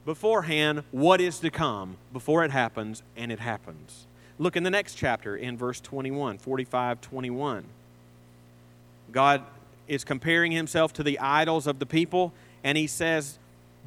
beforehand 0.05 0.83
what 0.91 1.19
is 1.19 1.39
to 1.39 1.51
come 1.51 1.97
before 2.13 2.45
it 2.45 2.51
happens, 2.51 3.03
and 3.17 3.33
it 3.33 3.39
happens. 3.39 4.07
Look 4.39 4.55
in 4.55 4.63
the 4.63 4.69
next 4.69 4.95
chapter 4.95 5.35
in 5.35 5.57
verse 5.57 5.81
21, 5.81 6.37
45 6.37 7.01
21. 7.01 7.65
God 9.11 9.43
is 9.89 10.05
comparing 10.05 10.53
himself 10.53 10.93
to 10.93 11.03
the 11.03 11.19
idols 11.19 11.67
of 11.67 11.79
the 11.79 11.85
people 11.85 12.31
and 12.63 12.77
he 12.77 12.87
says, 12.87 13.37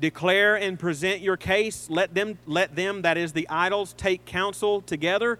Declare 0.01 0.57
and 0.57 0.79
present 0.79 1.21
your 1.21 1.37
case. 1.37 1.89
Let 1.89 2.15
them, 2.15 2.39
let 2.47 2.75
them, 2.75 3.03
that 3.03 3.17
is 3.17 3.33
the 3.33 3.49
idols, 3.49 3.95
take 3.97 4.25
counsel 4.25 4.81
together. 4.81 5.39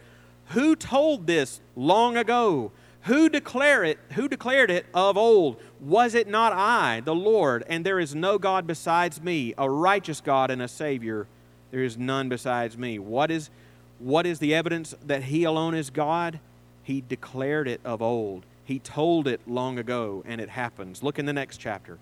Who 0.51 0.77
told 0.77 1.27
this 1.27 1.61
long 1.75 2.17
ago? 2.17 2.71
Who 3.03 3.29
declare 3.29 3.85
it? 3.85 3.99
Who 4.13 4.29
declared 4.29 4.71
it 4.71 4.87
of 4.95 5.17
old? 5.17 5.61
Was 5.81 6.15
it 6.15 6.29
not 6.29 6.53
I, 6.53 7.01
the 7.01 7.15
Lord? 7.15 7.65
And 7.69 7.85
there 7.85 7.99
is 7.99 8.15
no 8.15 8.39
God 8.39 8.67
besides 8.67 9.21
me, 9.21 9.55
a 9.59 9.69
righteous 9.69 10.21
God 10.21 10.51
and 10.51 10.63
a 10.63 10.69
Savior. 10.69 11.27
There 11.71 11.83
is 11.83 11.99
none 11.99 12.29
besides 12.29 12.79
me. 12.79 12.99
What 12.99 13.31
is, 13.31 13.51
what 13.99 14.25
is 14.25 14.39
the 14.39 14.55
evidence 14.55 14.95
that 15.05 15.25
He 15.25 15.45
alone 15.45 15.75
is 15.75 15.91
God? 15.91 16.39
He 16.83 17.03
declared 17.07 17.67
it 17.67 17.81
of 17.85 18.01
old. 18.01 18.47
He 18.65 18.79
told 18.79 19.27
it 19.27 19.41
long 19.47 19.79
ago, 19.79 20.23
and 20.27 20.41
it 20.41 20.49
happens. 20.49 21.03
Look 21.03 21.19
in 21.19 21.27
the 21.27 21.33
next 21.33 21.59
chapter 21.59 21.99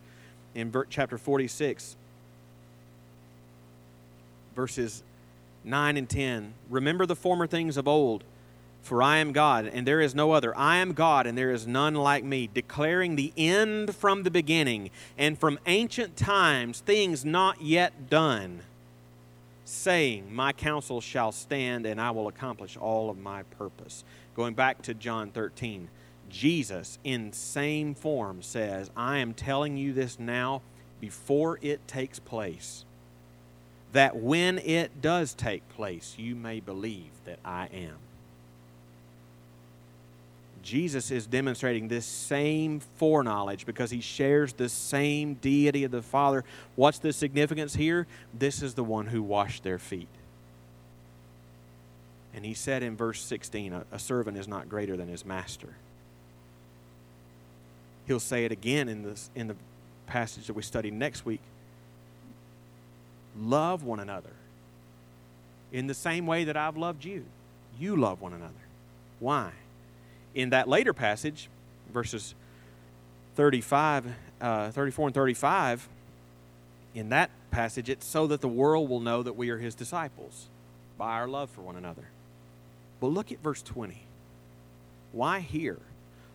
in 0.55 0.73
chapter 0.91 1.19
46, 1.19 1.97
verses 4.55 5.03
9 5.65 5.97
and 5.97 6.09
10. 6.09 6.55
Remember 6.69 7.07
the 7.07 7.17
former 7.17 7.47
things 7.47 7.77
of 7.77 7.89
old, 7.89 8.25
for 8.83 9.03
I 9.03 9.19
am 9.19 9.33
God, 9.33 9.67
and 9.67 9.87
there 9.87 10.01
is 10.01 10.15
no 10.15 10.33
other. 10.33 10.57
I 10.57 10.79
am 10.79 10.93
God, 10.93 11.27
and 11.27 11.39
there 11.39 11.53
is 11.53 11.67
none 11.67 11.95
like 11.95 12.25
me, 12.25 12.49
declaring 12.53 13.17
the 13.17 13.33
end 13.37 13.95
from 13.95 14.25
the 14.25 14.31
beginning, 14.31 14.91
and 15.17 15.39
from 15.39 15.59
ancient 15.67 16.17
times 16.17 16.81
things 16.81 17.25
not 17.25 17.63
yet 17.63 18.11
done, 18.11 18.63
saying, 19.65 20.35
My 20.35 20.53
counsel 20.53 21.01
shall 21.01 21.33
stand, 21.33 21.87
and 21.87 22.01
I 22.01 22.11
will 22.11 22.29
accomplish 22.29 22.77
all 22.77 23.09
of 23.09 23.19
my 23.19 23.45
purpose. 23.45 24.05
Going 24.35 24.55
back 24.55 24.83
to 24.83 24.95
John 24.95 25.31
13. 25.31 25.89
Jesus, 26.33 26.99
in 27.05 27.33
same 27.33 27.95
form, 27.95 28.43
says, 28.43 28.91
I 28.97 29.19
am 29.19 29.35
telling 29.35 29.77
you 29.77 29.93
this 29.93 30.19
now 30.19 30.63
before 30.99 31.59
it 31.61 31.87
takes 31.87 32.19
place, 32.19 32.85
that 33.93 34.17
when 34.17 34.59
it 34.59 35.03
does 35.03 35.35
take 35.35 35.69
place, 35.69 36.15
you 36.19 36.35
may 36.35 36.59
believe 36.59 37.11
that 37.27 37.39
I 37.45 37.67
am. 37.67 37.97
Jesus 40.63 41.11
is 41.11 41.27
demonstrating 41.27 41.89
this 41.89 42.07
same 42.07 42.81
foreknowledge 42.97 43.67
because 43.67 43.91
he 43.91 44.01
shares 44.01 44.53
the 44.53 44.69
same 44.69 45.35
deity 45.35 45.85
of 45.85 45.91
the 45.91 46.03
Father. 46.03 46.45
What's 46.77 46.99
the 46.99 47.13
significance 47.13 47.75
here? 47.75 48.07
This 48.33 48.63
is 48.63 48.75
the 48.75 48.85
one 48.85 49.07
who 49.07 49.23
washed 49.23 49.65
their 49.65 49.79
feet. 49.79 50.09
And 52.33 52.45
he 52.47 52.55
said 52.55 52.83
in 52.83 52.97
verse 52.97 53.21
16, 53.23 53.83
a, 53.91 53.99
servant 53.99 54.39
is 54.39 54.49
not 54.49 54.69
greater 54.69 54.97
than 54.97 55.09
his 55.09 55.27
master. 55.27 55.75
He'll 58.13 58.21
say 58.21 58.45
it 58.45 58.53
again 58.53 58.91
in, 58.91 59.05
this, 59.05 59.31
in 59.35 59.47
the 59.47 59.57
passage 60.07 60.47
that 60.49 60.53
we 60.53 60.61
study 60.61 60.91
next 60.91 61.25
week. 61.25 61.41
Love 63.41 63.85
one 63.85 64.01
another 64.01 64.35
in 65.73 65.87
the 65.87 65.95
same 65.95 66.27
way 66.27 66.45
that 66.45 66.55
I've 66.55 66.77
loved 66.77 67.07
you. 67.07 67.25
You 67.81 67.97
love 67.97 68.21
one 68.21 68.35
another. 68.35 68.53
Why? 69.19 69.53
In 70.35 70.51
that 70.51 70.69
later 70.69 70.93
passage, 70.93 71.49
verses 71.91 72.35
35, 73.37 74.05
uh, 74.43 74.71
34 74.73 75.09
and 75.09 75.15
35, 75.15 75.89
in 76.95 77.09
that 77.09 77.31
passage, 77.51 77.89
it's 77.89 78.05
so 78.05 78.27
that 78.27 78.43
the 78.43 78.49
world 78.49 78.91
will 78.91 79.01
know 79.01 79.23
that 79.23 79.39
we 79.39 79.49
are 79.49 79.57
his 79.57 79.75
disciples 79.75 80.49
by 80.99 81.13
our 81.13 81.27
love 81.27 81.49
for 81.49 81.63
one 81.63 81.77
another. 81.77 82.11
But 83.01 83.07
look 83.07 83.33
at 83.33 83.43
verse 83.43 83.63
20. 83.63 84.03
Why 85.13 85.41
here? 85.41 85.79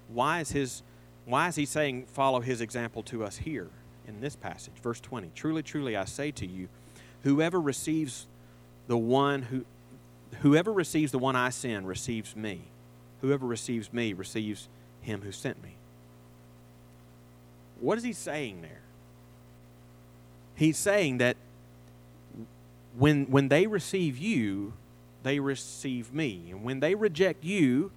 Why 0.07 0.39
is 0.39 0.49
his 0.49 0.81
why 1.27 1.49
is 1.49 1.55
he 1.55 1.65
saying, 1.65 2.05
follow 2.05 2.39
his 2.39 2.61
example 2.61 3.03
to 3.03 3.23
us 3.23 3.37
here 3.37 3.67
in 4.07 4.21
this 4.21 4.35
passage? 4.35 4.73
Verse 4.81 5.01
20 5.01 5.31
Truly, 5.35 5.61
truly, 5.61 5.97
I 5.97 6.05
say 6.05 6.31
to 6.31 6.47
you, 6.47 6.69
whoever 7.23 7.59
receives 7.59 8.27
the 8.87 8.97
one 8.97 9.43
who 9.43 9.65
whoever 10.39 10.71
receives 10.71 11.11
the 11.11 11.19
one 11.19 11.35
I 11.35 11.49
send 11.49 11.87
receives 11.87 12.35
me. 12.35 12.61
Whoever 13.21 13.45
receives 13.45 13.91
me 13.91 14.13
receives 14.13 14.69
him 15.01 15.21
who 15.21 15.31
sent 15.31 15.61
me. 15.61 15.75
What 17.79 17.97
is 17.97 18.03
he 18.03 18.13
saying 18.13 18.61
there? 18.61 18.81
He's 20.55 20.77
saying 20.77 21.19
that 21.19 21.37
when, 22.97 23.25
when 23.25 23.47
they 23.47 23.67
receive 23.67 24.17
you, 24.17 24.73
they 25.23 25.39
receive 25.39 26.13
me. 26.13 26.47
And 26.49 26.63
when 26.63 26.79
they 26.79 26.95
reject 26.95 27.43
you, 27.43 27.91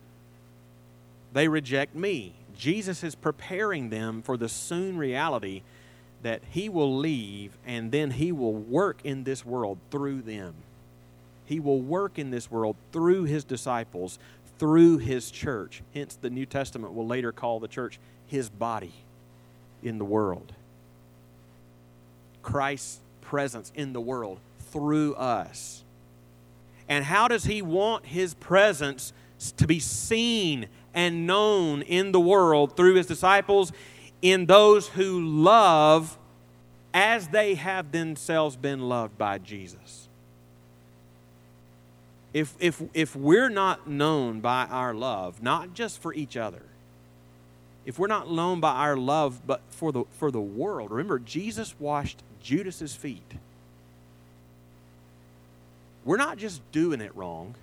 they 1.32 1.48
reject 1.48 1.94
me. 1.94 2.34
Jesus 2.60 3.02
is 3.02 3.14
preparing 3.14 3.88
them 3.88 4.20
for 4.20 4.36
the 4.36 4.48
soon 4.48 4.98
reality 4.98 5.62
that 6.22 6.42
He 6.50 6.68
will 6.68 6.94
leave 6.94 7.56
and 7.66 7.90
then 7.90 8.10
He 8.10 8.32
will 8.32 8.52
work 8.52 9.00
in 9.02 9.24
this 9.24 9.46
world 9.46 9.78
through 9.90 10.20
them. 10.20 10.54
He 11.46 11.58
will 11.58 11.80
work 11.80 12.18
in 12.18 12.30
this 12.30 12.50
world 12.50 12.76
through 12.92 13.24
His 13.24 13.44
disciples, 13.44 14.18
through 14.58 14.98
His 14.98 15.30
church. 15.30 15.82
Hence, 15.94 16.18
the 16.20 16.28
New 16.28 16.44
Testament 16.44 16.92
will 16.92 17.06
later 17.06 17.32
call 17.32 17.60
the 17.60 17.66
church 17.66 17.98
His 18.26 18.50
body 18.50 18.92
in 19.82 19.96
the 19.96 20.04
world. 20.04 20.52
Christ's 22.42 23.00
presence 23.22 23.72
in 23.74 23.94
the 23.94 24.02
world 24.02 24.38
through 24.70 25.14
us. 25.14 25.82
And 26.90 27.06
how 27.06 27.26
does 27.26 27.44
He 27.44 27.62
want 27.62 28.04
His 28.04 28.34
presence 28.34 29.14
to 29.56 29.66
be 29.66 29.80
seen 29.80 30.68
and 30.94 31.26
known 31.26 31.82
in 31.82 32.12
the 32.12 32.20
world 32.20 32.76
through 32.76 32.94
his 32.94 33.06
disciples 33.06 33.72
in 34.22 34.46
those 34.46 34.88
who 34.88 35.20
love 35.20 36.18
as 36.92 37.28
they 37.28 37.54
have 37.54 37.92
themselves 37.92 38.56
been 38.56 38.88
loved 38.88 39.16
by 39.16 39.38
Jesus. 39.38 40.08
If, 42.32 42.54
if, 42.60 42.82
if 42.94 43.16
we're 43.16 43.48
not 43.48 43.88
known 43.88 44.40
by 44.40 44.66
our 44.66 44.94
love, 44.94 45.42
not 45.42 45.74
just 45.74 46.00
for 46.00 46.14
each 46.14 46.36
other, 46.36 46.62
if 47.84 47.98
we're 47.98 48.06
not 48.06 48.30
known 48.30 48.60
by 48.60 48.72
our 48.72 48.96
love, 48.96 49.40
but 49.46 49.62
for 49.70 49.90
the, 49.90 50.04
for 50.12 50.30
the 50.30 50.40
world, 50.40 50.90
remember, 50.90 51.18
Jesus 51.18 51.74
washed 51.80 52.22
Judas's 52.42 52.94
feet. 52.94 53.32
We're 56.04 56.16
not 56.16 56.38
just 56.38 56.60
doing 56.72 57.00
it 57.00 57.14
wrong 57.16 57.54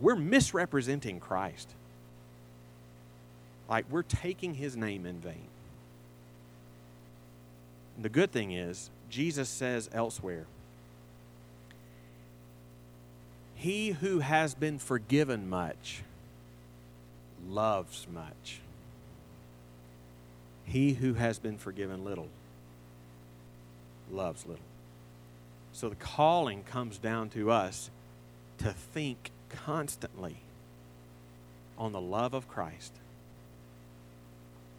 we're 0.00 0.16
misrepresenting 0.16 1.20
Christ 1.20 1.68
Like 3.68 3.84
we're 3.90 4.02
taking 4.02 4.54
his 4.54 4.76
name 4.76 5.06
in 5.06 5.18
vain. 5.20 5.48
The 8.00 8.08
good 8.08 8.30
thing 8.32 8.52
is, 8.52 8.90
Jesus 9.10 9.48
says 9.48 9.90
elsewhere, 9.92 10.46
He 13.56 13.90
who 13.90 14.20
has 14.20 14.54
been 14.54 14.78
forgiven 14.78 15.48
much 15.48 16.02
loves 17.48 18.06
much. 18.12 18.60
He 20.64 20.92
who 20.92 21.14
has 21.14 21.38
been 21.38 21.58
forgiven 21.58 22.04
little 22.04 22.28
loves 24.12 24.46
little. 24.46 24.64
So 25.72 25.88
the 25.88 25.96
calling 25.96 26.62
comes 26.62 26.98
down 26.98 27.30
to 27.30 27.50
us 27.50 27.90
to 28.58 28.72
think 28.72 29.30
constantly 29.48 30.36
on 31.76 31.92
the 31.92 32.00
love 32.00 32.34
of 32.34 32.48
Christ, 32.48 32.92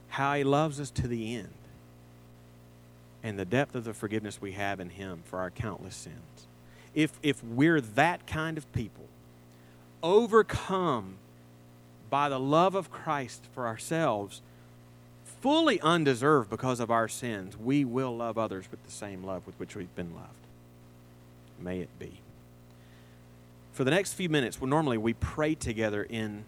how 0.09 0.33
he 0.33 0.43
loves 0.43 0.79
us 0.79 0.91
to 0.91 1.07
the 1.07 1.35
end, 1.35 1.53
and 3.23 3.37
the 3.37 3.45
depth 3.45 3.75
of 3.75 3.83
the 3.83 3.93
forgiveness 3.93 4.41
we 4.41 4.53
have 4.53 4.79
in 4.79 4.89
him 4.89 5.21
for 5.25 5.39
our 5.39 5.49
countless 5.49 5.95
sins. 5.95 6.47
If, 6.93 7.13
if 7.21 7.43
we're 7.43 7.81
that 7.81 8.25
kind 8.27 8.57
of 8.57 8.71
people, 8.73 9.05
overcome 10.01 11.15
by 12.09 12.29
the 12.29 12.39
love 12.39 12.75
of 12.75 12.91
Christ 12.91 13.43
for 13.53 13.67
ourselves, 13.67 14.41
fully 15.41 15.79
undeserved 15.81 16.49
because 16.49 16.79
of 16.79 16.91
our 16.91 17.07
sins, 17.07 17.55
we 17.57 17.85
will 17.85 18.15
love 18.15 18.37
others 18.37 18.65
with 18.71 18.83
the 18.83 18.91
same 18.91 19.23
love 19.23 19.45
with 19.45 19.57
which 19.59 19.75
we've 19.75 19.93
been 19.95 20.13
loved. 20.13 20.33
May 21.59 21.79
it 21.79 21.99
be. 21.99 22.19
For 23.79 23.85
the 23.85 23.91
next 23.91 24.11
few 24.11 24.27
minutes, 24.27 24.59
well, 24.59 24.67
normally 24.67 24.97
we 24.97 25.13
pray 25.13 25.55
together 25.55 26.03
in, 26.03 26.43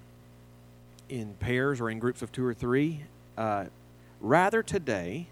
in 1.07 1.33
pairs 1.35 1.79
or 1.79 1.89
in 1.89 1.97
groups 1.97 2.21
of 2.21 2.29
two 2.33 2.45
or 2.45 2.53
three. 2.53 3.05
Uh, 3.37 3.67
rather 4.19 4.61
today, 4.61 5.27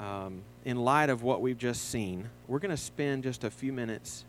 um, 0.00 0.42
in 0.64 0.76
light 0.76 1.08
of 1.08 1.22
what 1.22 1.42
we've 1.42 1.56
just 1.56 1.90
seen, 1.90 2.28
we're 2.48 2.58
going 2.58 2.72
to 2.72 2.76
spend 2.76 3.22
just 3.22 3.44
a 3.44 3.52
few 3.52 3.72
minutes 3.72 4.24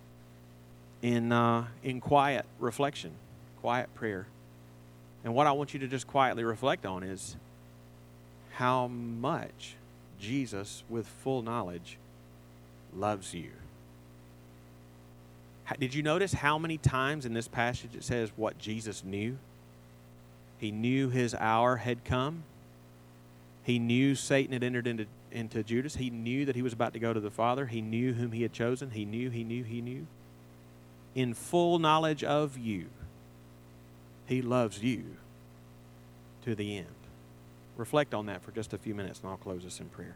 in, 1.01 1.32
uh, 1.32 1.66
in 1.82 1.99
quiet 1.99 2.45
reflection, 2.59 3.14
quiet 3.62 3.91
prayer. 3.95 4.28
And 5.24 5.34
what 5.34 5.47
I 5.47 5.53
want 5.53 5.74
you 5.74 5.80
to 5.80 5.88
just 5.88 6.05
quietly 6.05 6.43
reflect 6.43 6.86
on 6.86 7.01
is 7.01 7.38
how 8.51 8.86
much 8.86 9.78
Jesus, 10.20 10.84
with 10.91 11.07
full 11.07 11.41
knowledge, 11.41 11.97
loves 12.95 13.34
you. 13.34 13.49
Did 15.80 15.93
you 15.93 16.03
notice 16.03 16.34
how 16.34 16.57
many 16.57 16.78
times 16.78 17.26
in 17.26 17.34
this 17.34 17.47
passage 17.47 17.95
it 17.95 18.03
says 18.03 18.32
what 18.36 18.57
Jesus 18.57 19.03
knew? 19.03 19.38
He 20.57 20.72
knew 20.72 21.09
his 21.09 21.34
hour 21.36 21.78
had 21.78 22.03
come. 22.03 22.43
He 23.63 23.80
knew 23.80 24.15
Satan 24.15 24.53
had 24.53 24.63
entered 24.63 24.88
into, 24.88 25.05
into 25.32 25.63
Judas. 25.63 25.95
He 25.95 26.09
knew 26.09 26.45
that 26.45 26.55
he 26.55 26.61
was 26.61 26.74
about 26.74 26.93
to 26.93 26.99
go 26.99 27.13
to 27.13 27.19
the 27.19 27.32
Father. 27.32 27.65
He 27.65 27.82
knew 27.82 28.13
whom 28.13 28.32
he 28.32 28.41
had 28.41 28.53
chosen. 28.53 28.91
He 28.91 29.05
knew, 29.05 29.30
he 29.30 29.43
knew, 29.43 29.63
he 29.63 29.82
knew. 29.82 30.05
In 31.15 31.34
full 31.34 31.80
knowledge 31.80 32.24
of 32.24 32.57
you, 32.57 32.86
he 34.26 34.41
loves 34.41 34.84
you 34.84 35.03
to 36.45 36.55
the 36.55 36.78
end. 36.78 36.88
Reflect 37.78 38.13
on 38.13 38.28
that 38.28 38.43
for 38.43 38.51
just 38.51 38.74
a 38.74 38.78
few 38.78 38.93
minutes, 38.93 39.19
and 39.22 39.30
I'll 39.30 39.38
close 39.38 39.65
us 39.65 39.80
in 39.80 39.89
prayer. 39.89 40.15